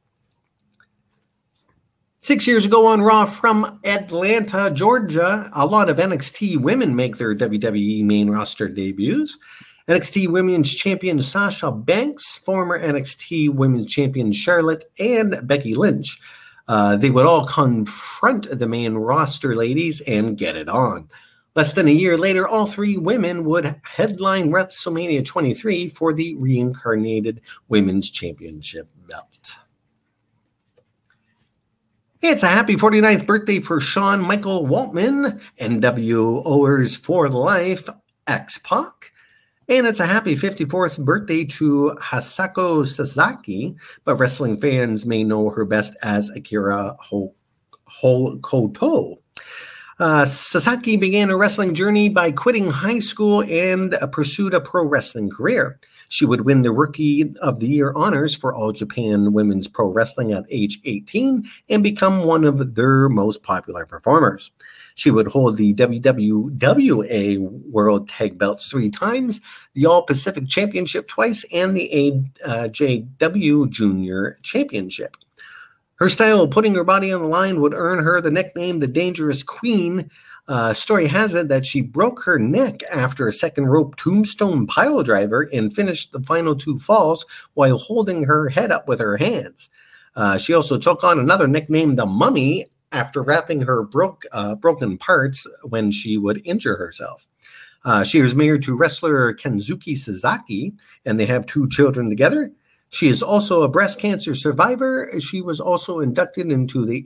[2.26, 7.36] Six years ago on Raw from Atlanta, Georgia, a lot of NXT women make their
[7.36, 9.38] WWE main roster debuts.
[9.88, 16.20] NXT Women's Champion Sasha Banks, former NXT Women's Champion Charlotte, and Becky Lynch
[16.68, 21.08] uh, they would all confront the main roster ladies and get it on.
[21.56, 27.40] Less than a year later, all three women would headline WrestleMania 23 for the reincarnated
[27.68, 29.58] Women's Championship belt.
[32.28, 37.88] It's a happy 49th birthday for Sean Michael Waltman, NWOers for Life,
[38.26, 39.12] X Pac.
[39.70, 45.66] And it's a happy 54th birthday to Hisako Sasaki, but wrestling fans may know her
[45.66, 46.98] best as Akira
[48.02, 49.18] Hokuto.
[50.00, 55.30] Uh, Sasaki began a wrestling journey by quitting high school and pursued a pro wrestling
[55.30, 55.80] career.
[56.16, 60.32] She would win the Rookie of the Year honors for All Japan Women's Pro Wrestling
[60.32, 64.50] at age 18 and become one of their most popular performers.
[64.96, 67.38] She would hold the WWWA
[67.70, 69.42] World Tag Belts three times,
[69.74, 75.18] the All Pacific Championship twice, and the AJW Junior Championship.
[75.96, 78.88] Her style of putting her body on the line would earn her the nickname the
[78.88, 80.10] Dangerous Queen.
[80.48, 85.02] Uh, story has it that she broke her neck after a second rope tombstone pile
[85.02, 87.26] driver and finished the final two falls
[87.56, 89.70] while holding her head up with her hands.
[90.16, 94.98] Uh, she also took on another nickname, the Mummy, after wrapping her broke, uh, broken
[94.98, 97.28] parts when she would injure herself.
[97.84, 100.74] Uh, she is married to wrestler Kensuke Sasaki,
[101.06, 102.52] and they have two children together.
[102.90, 105.12] She is also a breast cancer survivor.
[105.20, 107.04] She was also inducted into the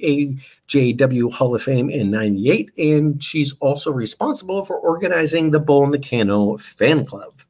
[0.67, 6.57] AJW Hall of Fame in 98, and she's also responsible for organizing the Bull Nakano
[6.57, 7.41] fan club.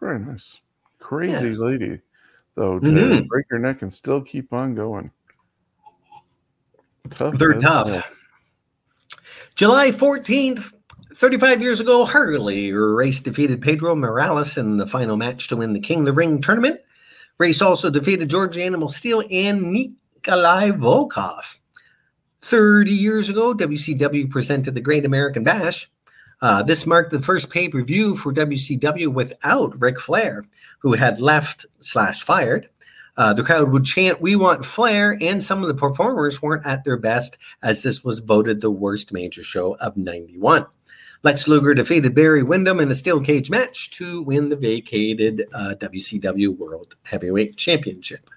[0.00, 0.60] Very nice.
[0.98, 1.58] Crazy yes.
[1.58, 2.00] lady,
[2.56, 3.26] though, to mm-hmm.
[3.26, 5.10] break your neck and still keep on going.
[7.10, 8.12] Tough, They're tough.
[9.54, 10.72] July 14th,
[11.14, 15.80] 35 years ago, Harley Race defeated Pedro Morales in the final match to win the
[15.80, 16.80] King of the Ring tournament.
[17.38, 21.58] Race also defeated George Animal Steele and Nikolai Volkov.
[22.40, 25.88] 30 years ago, WCW presented the Great American Bash.
[26.40, 30.44] Uh, this marked the first pay per view for WCW without Ric Flair,
[30.80, 32.68] who had left slash fired.
[33.16, 36.84] Uh, the crowd would chant, We want Flair, and some of the performers weren't at
[36.84, 40.66] their best, as this was voted the worst major show of 91.
[41.22, 45.74] Lex Luger defeated Barry Windham in a steel cage match to win the vacated uh,
[45.78, 48.30] WCW World Heavyweight Championship.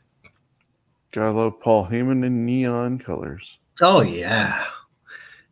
[1.12, 3.60] Gotta love Paul Heyman in neon colors.
[3.82, 4.66] Oh, yeah.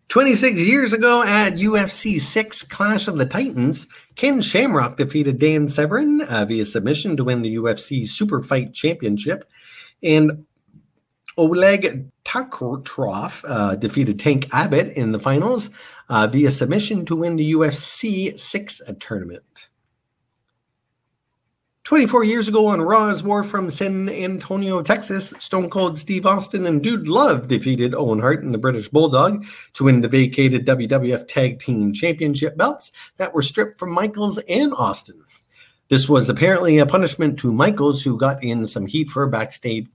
[0.08, 6.22] 26 years ago at UFC 6 Clash of the Titans, Ken Shamrock defeated Dan Severn
[6.22, 9.48] uh, via submission to win the UFC Super Fight Championship.
[10.02, 10.46] And
[11.38, 15.70] Oleg Taktarov uh, defeated Tank Abbott in the finals
[16.10, 19.70] uh, via submission to win the UFC 6 tournament.
[21.90, 26.84] 24 years ago on Raw's War from San Antonio, Texas, Stone Cold Steve Austin and
[26.84, 29.44] Dude Love defeated Owen Hart and the British Bulldog
[29.74, 34.72] to win the vacated WWF Tag Team Championship belts that were stripped from Michaels and
[34.74, 35.24] Austin.
[35.88, 39.88] This was apparently a punishment to Michaels, who got in some heat for a backstage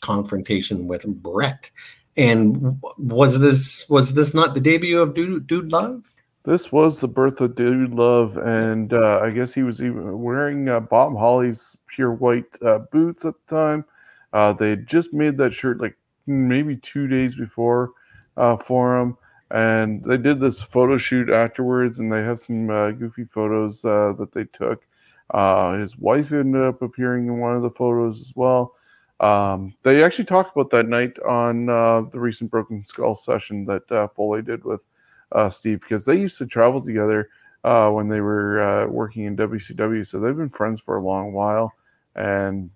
[0.00, 1.72] confrontation with Bret.
[2.16, 6.10] And was this was this not the debut of Dude, Dude Love?
[6.44, 10.68] This was the birth of Dude Love, and uh, I guess he was even wearing
[10.68, 13.84] uh, Bob Holly's pure white uh, boots at the time.
[14.32, 15.96] Uh, they had just made that shirt like
[16.26, 17.92] maybe two days before
[18.36, 19.16] uh, for him,
[19.50, 24.14] and they did this photo shoot afterwards, and they have some uh, goofy photos uh,
[24.18, 24.86] that they took.
[25.30, 28.74] Uh, his wife ended up appearing in one of the photos as well.
[29.20, 33.90] Um, they actually talked about that night on uh, the recent Broken Skull session that
[33.92, 34.86] uh, Foley did with
[35.32, 37.28] uh, Steve because they used to travel together
[37.62, 40.06] when they were working in WCW.
[40.06, 41.72] So they've been friends for a long while,
[42.16, 42.70] and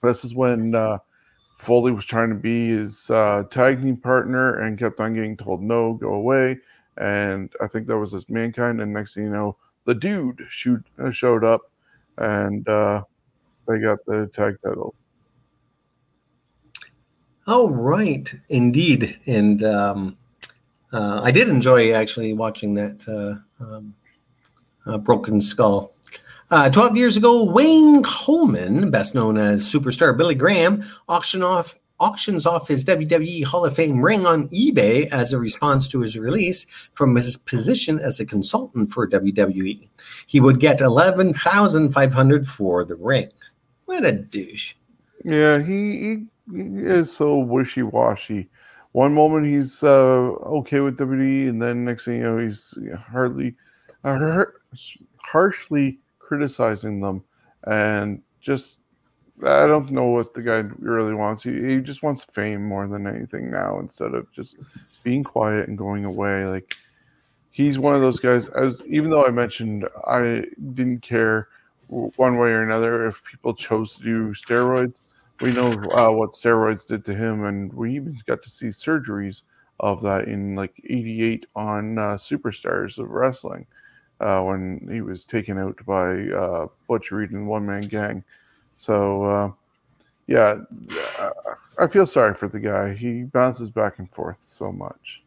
[0.00, 0.74] this is when
[1.54, 5.62] Foley was trying to be his uh, tag team partner and kept on getting told
[5.62, 6.58] no, go away.
[6.96, 8.80] And I think that was his mankind.
[8.80, 11.62] And next thing you know, the dude shoot, uh, showed up
[12.18, 13.02] and uh,
[13.66, 14.94] they got the tag titles.
[17.46, 18.32] Oh, right.
[18.48, 19.18] Indeed.
[19.26, 20.16] And um,
[20.92, 23.94] uh, I did enjoy actually watching that uh, um,
[24.86, 25.94] uh, Broken Skull
[26.50, 32.44] uh, 12 years ago, Wayne Coleman, best known as superstar Billy Graham, auctioned off auctions
[32.44, 36.66] off his WWE Hall of Fame ring on eBay as a response to his release
[36.92, 39.88] from his position as a consultant for WWE.
[40.26, 43.30] He would get 11500 for the ring.
[43.86, 44.74] What a douche.
[45.24, 48.48] Yeah, he, he, he is so wishy-washy.
[48.92, 52.74] One moment he's uh, okay with WWE, and then next thing you know, he's
[53.10, 53.54] hardly
[54.04, 54.44] uh,
[55.16, 57.24] harshly criticizing them
[57.66, 58.80] and just
[59.44, 61.42] I don't know what the guy really wants.
[61.42, 64.56] He, he just wants fame more than anything now instead of just
[65.02, 66.46] being quiet and going away.
[66.46, 66.76] Like
[67.50, 71.48] he's one of those guys as even though I mentioned I didn't care
[71.88, 74.98] one way or another if people chose to do steroids.
[75.44, 79.42] We know uh, what steroids did to him, and we even got to see surgeries
[79.78, 83.66] of that in like '88 on uh, Superstars of Wrestling
[84.20, 88.24] uh, when he was taken out by uh, Butch Reed and One Man Gang.
[88.78, 89.52] So, uh,
[90.28, 90.60] yeah,
[91.78, 92.94] I feel sorry for the guy.
[92.94, 95.22] He bounces back and forth so much.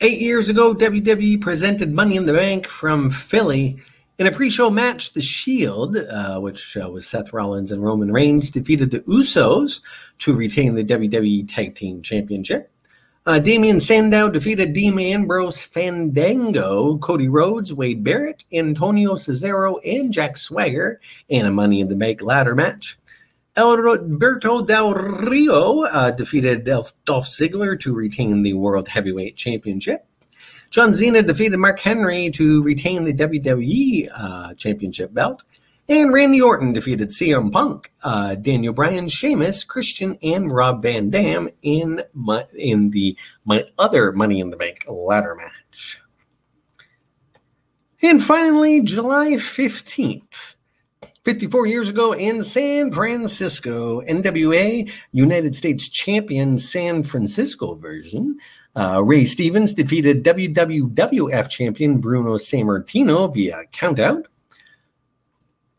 [0.00, 3.82] Eight years ago, WWE presented Money in the Bank from Philly.
[4.18, 8.12] In a pre show match, The Shield, uh, which uh, was Seth Rollins and Roman
[8.12, 9.80] Reigns, defeated the Usos
[10.18, 12.70] to retain the WWE Tag Team Championship.
[13.24, 20.36] Uh, Damien Sandow defeated Dean Ambrose Fandango, Cody Rhodes, Wade Barrett, Antonio Cesaro, and Jack
[20.36, 22.98] Swagger in a Money in the Bank ladder match.
[23.56, 30.06] Alberto Del Rio uh, defeated Dolph Ziggler to retain the World Heavyweight Championship.
[30.72, 35.44] John Cena defeated Mark Henry to retain the WWE uh, Championship belt.
[35.86, 41.50] And Randy Orton defeated CM Punk, uh, Daniel Bryan, Sheamus, Christian, and Rob Van Dam
[41.60, 46.00] in my, in the my other Money in the Bank ladder match.
[48.00, 50.54] And finally, July 15th,
[51.24, 58.38] 54 years ago in San Francisco, NWA United States Champion San Francisco version.
[58.74, 64.24] Uh, Ray Stevens defeated WWF champion Bruno Sammartino via countout.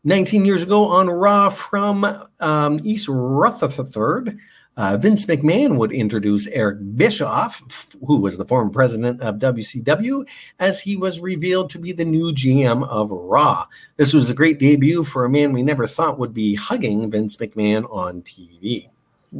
[0.04, 2.04] 19 years ago on Raw from
[2.40, 4.38] um, East Rutherford,
[4.76, 10.28] uh, Vince McMahon would introduce Eric Bischoff, who was the former president of WCW,
[10.58, 13.64] as he was revealed to be the new GM of Raw.
[13.96, 17.36] This was a great debut for a man we never thought would be hugging Vince
[17.36, 18.88] McMahon on TV.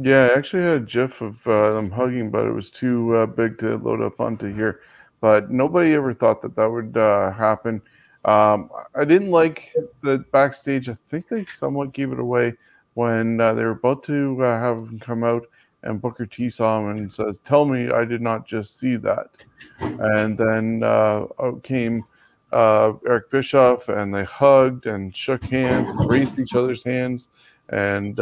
[0.01, 3.25] Yeah, I actually had a gif of uh, them hugging, but it was too uh,
[3.25, 4.81] big to load up onto here.
[5.21, 7.81] But nobody ever thought that that would uh, happen.
[8.25, 9.73] Um, I didn't like
[10.03, 10.89] the backstage.
[10.89, 12.55] I think they somewhat gave it away
[12.95, 15.47] when uh, they were about to uh, have him come out,
[15.83, 19.37] and Booker T saw him and says, "Tell me I did not just see that."
[19.79, 22.03] And then uh, out came
[22.51, 27.29] Eric Bischoff, and they hugged and shook hands and raised each other's hands.
[27.69, 28.19] And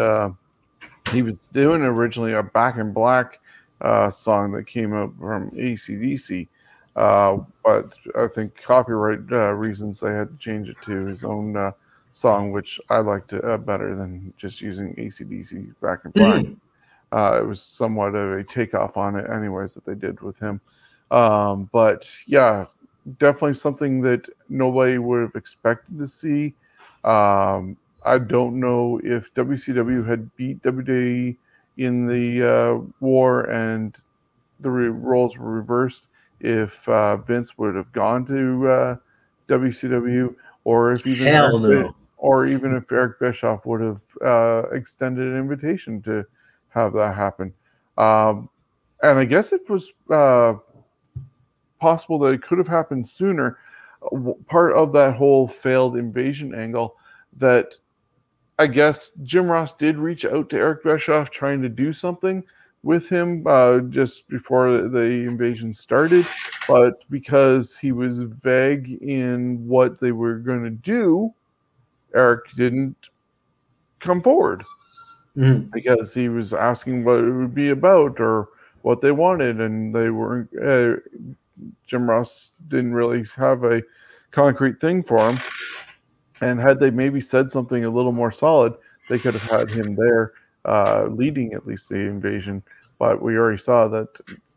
[1.12, 3.39] he was doing originally a Back in Black
[3.82, 6.47] uh, song that came out from ACDC.
[6.95, 11.58] Uh, but I think copyright uh, reasons they had to change it to his own
[11.58, 11.72] uh,
[12.12, 16.45] song, which I liked uh, better than just using ACDC back in black.
[17.12, 20.60] Uh, it was somewhat of a takeoff on it, anyways, that they did with him.
[21.12, 22.66] Um, but yeah,
[23.20, 26.56] definitely something that nobody would have expected to see.
[27.04, 31.38] Um, I don't know if WCW had beat WWE
[31.78, 33.95] in the uh, war and
[34.60, 36.08] the re- roles were reversed
[36.39, 38.95] if uh, Vince would have gone to uh,
[39.47, 40.36] WCW,
[40.66, 41.95] or if even Hell no.
[42.18, 46.26] or even if Eric Bischoff would have uh, extended an invitation to
[46.70, 47.54] have that happen.
[47.97, 48.49] Um,
[49.01, 50.56] and I guess it was uh,
[51.80, 53.58] possible that it could have happened sooner.
[54.47, 56.95] Part of that whole failed invasion angle
[57.38, 57.76] that
[58.60, 62.43] I guess Jim Ross did reach out to Eric Bischoff trying to do something,
[62.84, 66.28] with him uh, just before the invasion started,
[66.68, 71.34] but because he was vague in what they were going to do,
[72.14, 73.10] Eric didn't
[73.99, 74.64] come forward
[75.36, 75.70] mm-hmm.
[75.72, 78.49] because he was asking what it would be about or
[78.82, 80.49] what they wanted, and they weren't.
[80.62, 80.97] Uh,
[81.88, 83.82] Jim Ross didn't really have a
[84.32, 85.39] concrete thing for him.
[86.43, 88.73] And had they maybe said something a little more solid,
[89.09, 90.33] they could have had him there
[90.65, 92.63] uh, leading at least the invasion.
[92.99, 94.07] But we already saw that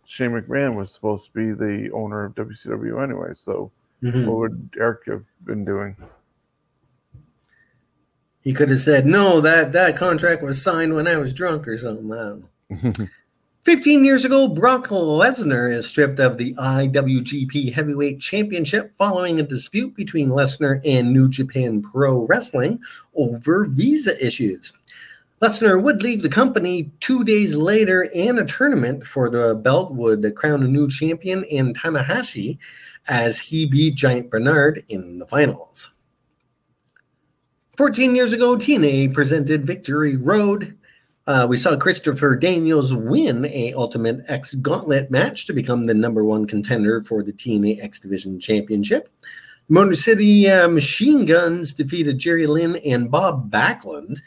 [0.04, 3.30] Shane McMahon was supposed to be the owner of WCW anyway.
[3.32, 3.70] So
[4.02, 4.26] mm-hmm.
[4.26, 5.96] what would Eric have been doing?
[8.40, 11.76] He could have said, "No, that that contract was signed when I was drunk or
[11.76, 12.48] something."
[13.66, 19.96] 15 years ago, Brock Lesnar is stripped of the IWGP Heavyweight Championship following a dispute
[19.96, 22.78] between Lesnar and New Japan Pro Wrestling
[23.16, 24.72] over visa issues.
[25.42, 30.32] Lesnar would leave the company two days later, and a tournament for the belt would
[30.36, 32.58] crown a new champion in Tanahashi
[33.08, 35.90] as he beat Giant Bernard in the finals.
[37.76, 40.78] 14 years ago, TNA presented Victory Road
[41.26, 46.24] uh, we saw Christopher Daniels win a Ultimate X Gauntlet match to become the number
[46.24, 49.08] one contender for the TNA X Division Championship.
[49.68, 54.20] Motor City uh, Machine Guns defeated Jerry Lynn and Bob Backlund.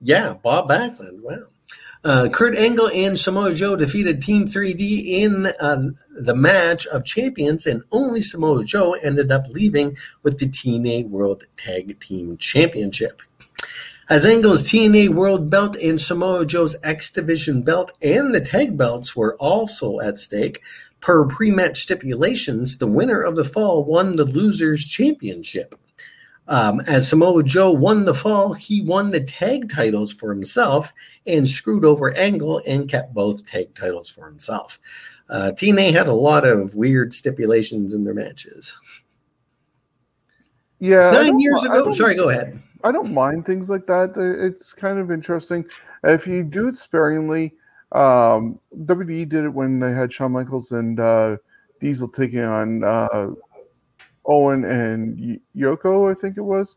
[0.00, 1.22] Yeah, Bob Backlund.
[1.22, 1.46] Wow.
[2.04, 5.82] Uh, Kurt Angle and Samoa Joe defeated Team 3D in uh,
[6.20, 11.44] the match of champions, and only Samoa Joe ended up leaving with the TNA World
[11.56, 13.22] Tag Team Championship.
[14.08, 19.16] As Angle's TNA World Belt and Samoa Joe's X Division belt and the tag belts
[19.16, 20.62] were also at stake,
[21.00, 25.74] per pre match stipulations, the winner of the fall won the Losers Championship.
[26.46, 30.94] Um, as Samoa Joe won the fall, he won the tag titles for himself
[31.26, 34.78] and screwed over Angle and kept both tag titles for himself.
[35.28, 38.72] Uh, TNA had a lot of weird stipulations in their matches.
[40.78, 41.10] Yeah.
[41.10, 41.90] Nine years ago.
[41.90, 42.60] Sorry, go ahead.
[42.84, 44.16] I don't mind things like that.
[44.16, 45.64] It's kind of interesting.
[46.04, 47.54] If you do it sparingly,
[47.92, 51.36] um, WWE did it when they had Shawn Michaels and uh,
[51.80, 53.30] Diesel taking on uh,
[54.26, 56.76] Owen and Yoko, I think it was,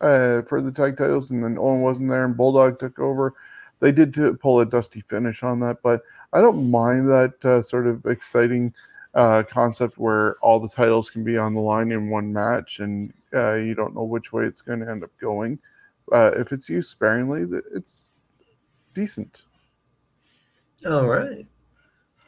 [0.00, 3.34] uh, for the tag titles, and then Owen wasn't there and Bulldog took over.
[3.80, 7.88] They did pull a dusty finish on that, but I don't mind that uh, sort
[7.88, 8.72] of exciting
[9.14, 13.12] uh, concept where all the titles can be on the line in one match and
[13.34, 15.58] uh, you don't know which way it's going to end up going.
[16.10, 18.12] Uh, if it's used sparingly, it's
[18.94, 19.42] decent.
[20.88, 21.46] All right.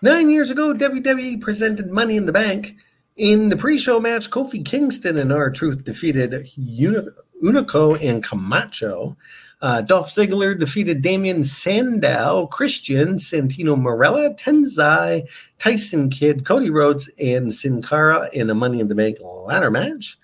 [0.00, 2.76] Nine years ago, WWE presented Money in the Bank.
[3.16, 9.16] In the pre-show match, Kofi Kingston and R-Truth defeated Hunico and Camacho.
[9.62, 15.26] Uh, Dolph Ziggler defeated Damien Sandow, Christian, Santino Marella, Tensai,
[15.58, 20.18] Tyson Kidd, Cody Rhodes, and Sin Cara in a Money in the Bank ladder match.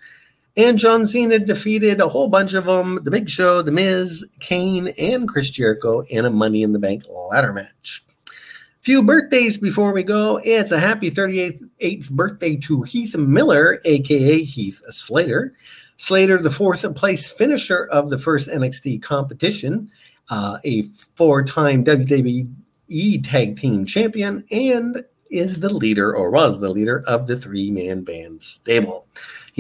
[0.57, 4.91] And John Cena defeated a whole bunch of them The Big Show, The Miz, Kane,
[4.99, 8.05] and Chris Jericho in a Money in the Bank ladder match.
[8.27, 10.41] A few birthdays before we go.
[10.43, 15.55] It's a happy 38th birthday to Heath Miller, aka Heath Slater.
[15.99, 19.91] Slater, the fourth place finisher of the first NXT competition,
[20.31, 20.83] uh, a
[21.15, 27.27] four time WWE Tag Team Champion, and is the leader or was the leader of
[27.27, 29.07] the three man band stable.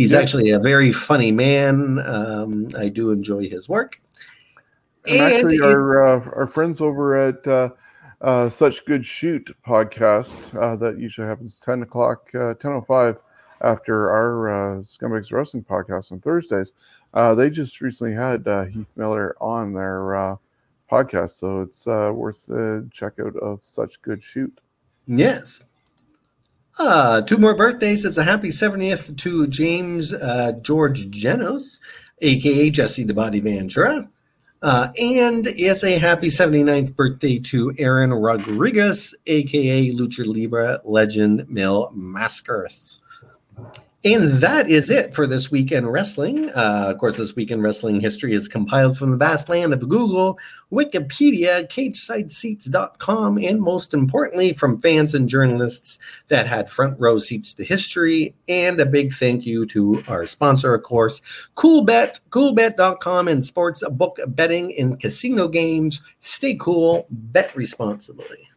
[0.00, 0.18] He's yeah.
[0.20, 1.98] actually a very funny man.
[2.06, 4.00] Um, I do enjoy his work.
[5.06, 7.68] And, and actually, it, our, uh, our friends over at uh,
[8.22, 13.18] uh, Such Good Shoot podcast uh, that usually happens 10 o'clock, uh, 10.05
[13.60, 16.72] after our uh, Scumbags Wrestling podcast on Thursdays.
[17.12, 20.36] Uh, they just recently had uh, Heath Miller on their uh,
[20.90, 24.62] podcast, so it's uh, worth a check out of such good shoot.
[25.06, 25.62] Yes.
[26.78, 28.04] Uh, two more birthdays.
[28.04, 31.80] It's a happy 70th to James uh, George Janos,
[32.20, 34.08] aka Jesse the Body Ventura.
[34.62, 41.90] Uh, and it's a happy 79th birthday to Aaron Rodriguez, aka Lucha Libre legend Mil
[41.96, 43.00] Mascaras.
[44.02, 46.48] And that is it for this weekend wrestling.
[46.50, 50.38] Uh, of course, this weekend wrestling history is compiled from the vast land of Google,
[50.72, 55.98] Wikipedia, CageSideSeats.com, and most importantly, from fans and journalists
[56.28, 58.34] that had front row seats to history.
[58.48, 61.20] And a big thank you to our sponsor, of course,
[61.56, 66.02] CoolBet, CoolBet.com, and sports book betting and casino games.
[66.20, 68.48] Stay cool, bet responsibly.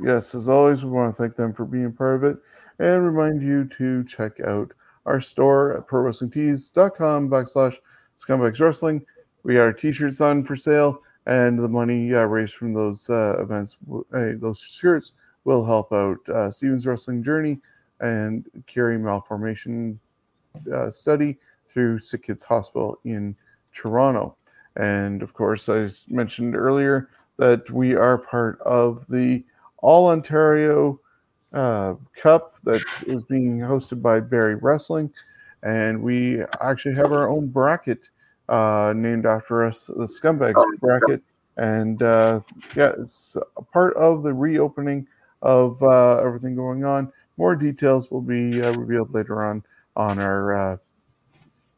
[0.00, 2.38] Yes, as always, we want to thank them for being part of it
[2.78, 4.72] and remind you to check out
[5.06, 7.76] our store at prowrestlingtees.com backslash
[8.18, 9.04] scumbags wrestling.
[9.42, 13.36] We got our t-shirts on for sale and the money uh, raised from those uh,
[13.38, 13.78] events,
[14.12, 15.12] uh, those shirts,
[15.44, 17.60] will help out uh, Stevens Wrestling Journey
[18.00, 19.98] and Chiari Malformation
[20.72, 23.36] uh, Study through Sick Kids Hospital in
[23.72, 24.36] Toronto.
[24.76, 29.44] And of course, I mentioned earlier that we are part of the
[29.78, 31.00] All Ontario
[31.54, 35.10] uh, Cup that is being hosted by Barrie Wrestling.
[35.62, 38.10] And we actually have our own bracket
[38.48, 41.22] uh, named after us, the Scumbags bracket.
[41.56, 42.40] And uh,
[42.76, 45.06] yeah, it's a part of the reopening
[45.40, 47.10] of uh, everything going on.
[47.36, 49.62] More details will be uh, revealed later on
[49.96, 50.76] on our uh,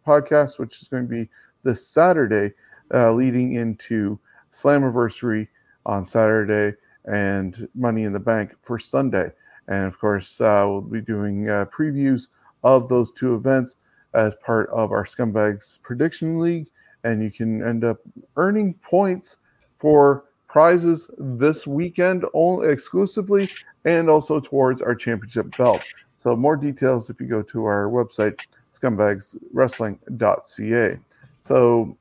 [0.07, 1.29] podcast, which is going to be
[1.63, 2.55] this Saturday,
[2.95, 4.19] uh, leading into
[4.53, 5.49] Slammiversary
[5.85, 9.31] on Saturday and Money in the Bank for Sunday.
[9.69, 12.29] And of course, uh, we'll be doing uh, previews
[12.65, 13.77] of those two events
[14.15, 16.69] as part of our Scumbags Prediction League.
[17.05, 17.99] And you can end up
[18.37, 19.39] earning points
[19.77, 23.51] for prizes this weekend only exclusively
[23.85, 25.85] and also towards our championship belt.
[26.17, 28.41] So more details if you go to our website,
[28.75, 30.99] scumbagswrestling.ca.
[31.43, 31.97] So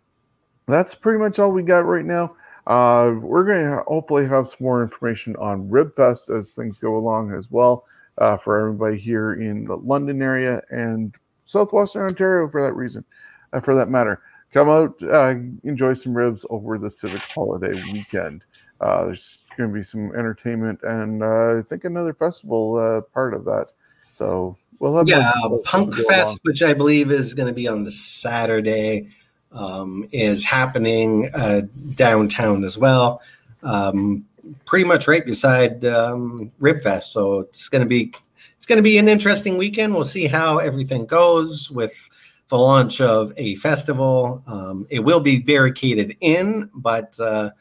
[0.68, 2.38] that's pretty much all we got right now.
[2.68, 7.32] Uh, we're going to hopefully have some more information on Ribfest as things go along
[7.32, 7.86] as well
[8.18, 11.14] uh, for everybody here in the London area and
[11.44, 13.06] southwestern Ontario for that reason,
[13.54, 14.22] uh, for that matter.
[14.52, 18.44] Come out, uh, enjoy some ribs over the Civic Holiday weekend.
[18.82, 23.46] Uh, there's going to be some entertainment and uh, I think another festival part of
[23.46, 23.68] that.
[24.10, 25.32] So we'll have yeah,
[25.66, 29.10] Punk Fest, which I believe is going to be on the Saturday
[29.51, 31.61] um, is happening uh,
[31.95, 33.22] downtown as well.
[33.63, 34.26] Um,
[34.65, 37.03] pretty much right beside um, Ribfest.
[37.03, 38.13] So it's going to be
[38.55, 39.93] it's going to be an interesting weekend.
[39.93, 42.09] We'll see how everything goes with
[42.47, 44.43] the launch of a festival.
[44.47, 47.51] Um, it will be barricaded in, but uh,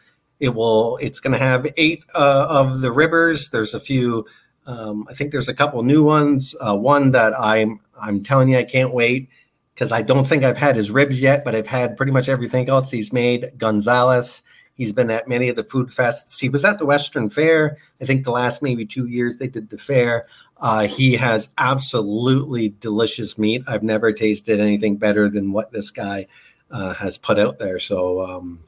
[0.40, 0.98] it will.
[0.98, 3.50] It's going to have eight uh, of the ribbers.
[3.50, 4.26] There's a few.
[4.66, 6.54] Um, I think there's a couple new ones.
[6.60, 9.28] Uh, one that I'm I'm telling you I can't wait
[9.74, 12.68] because I don't think I've had his ribs yet, but I've had pretty much everything
[12.68, 13.46] else he's made.
[13.58, 14.42] Gonzalez,
[14.74, 16.38] he's been at many of the food fests.
[16.38, 17.76] He was at the Western Fair.
[18.00, 20.26] I think the last maybe two years they did the fair.
[20.58, 23.62] Uh, he has absolutely delicious meat.
[23.66, 26.26] I've never tasted anything better than what this guy
[26.70, 27.78] uh, has put out there.
[27.80, 28.62] So, um,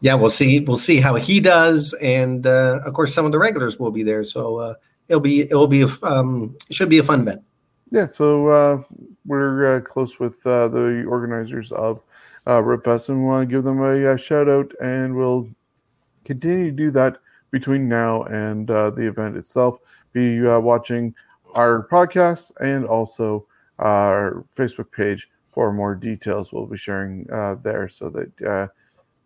[0.00, 0.60] yeah, we'll see.
[0.60, 4.02] We'll see how he does, and uh, of course, some of the regulars will be
[4.02, 4.24] there.
[4.24, 4.74] So uh,
[5.08, 7.42] it'll be it'll be a, um, it should be a fun event.
[7.90, 8.82] Yeah, so uh,
[9.30, 12.02] we're uh, close with uh, the organizers of
[12.48, 15.48] uh, Ribfest, and we want to give them a, a, uh, shout out, and we'll
[16.24, 17.18] continue to do that
[17.52, 19.78] between now and uh, the event itself.
[20.12, 21.14] Be uh, watching
[21.54, 23.46] our podcasts and also
[23.78, 26.52] our Facebook page for more details.
[26.52, 27.22] We'll be sharing
[27.62, 28.68] there so that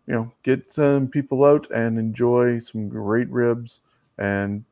[0.05, 3.81] you know get some people out and enjoy some great ribs
[4.19, 4.63] and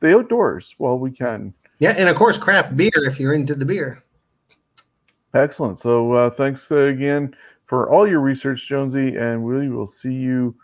[0.00, 1.54] the outdoors while we can.
[1.78, 4.02] Yeah, and of course, craft beer if you're into the beer.
[5.34, 5.78] Excellent.
[5.78, 7.34] So uh, thanks again
[7.66, 10.54] for all your research, Jonesy, and we will see you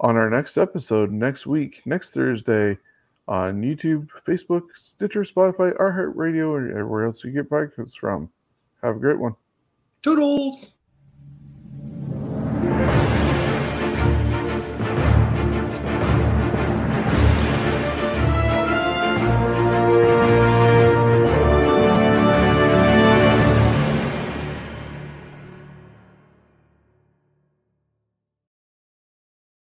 [0.00, 2.78] on our next episode next week, next Thursday,
[3.26, 8.30] on YouTube, Facebook, Stitcher, Spotify, iHeartRadio, or everywhere else you get podcasts from.
[8.82, 9.34] Have a great one.
[10.02, 10.72] Toodles.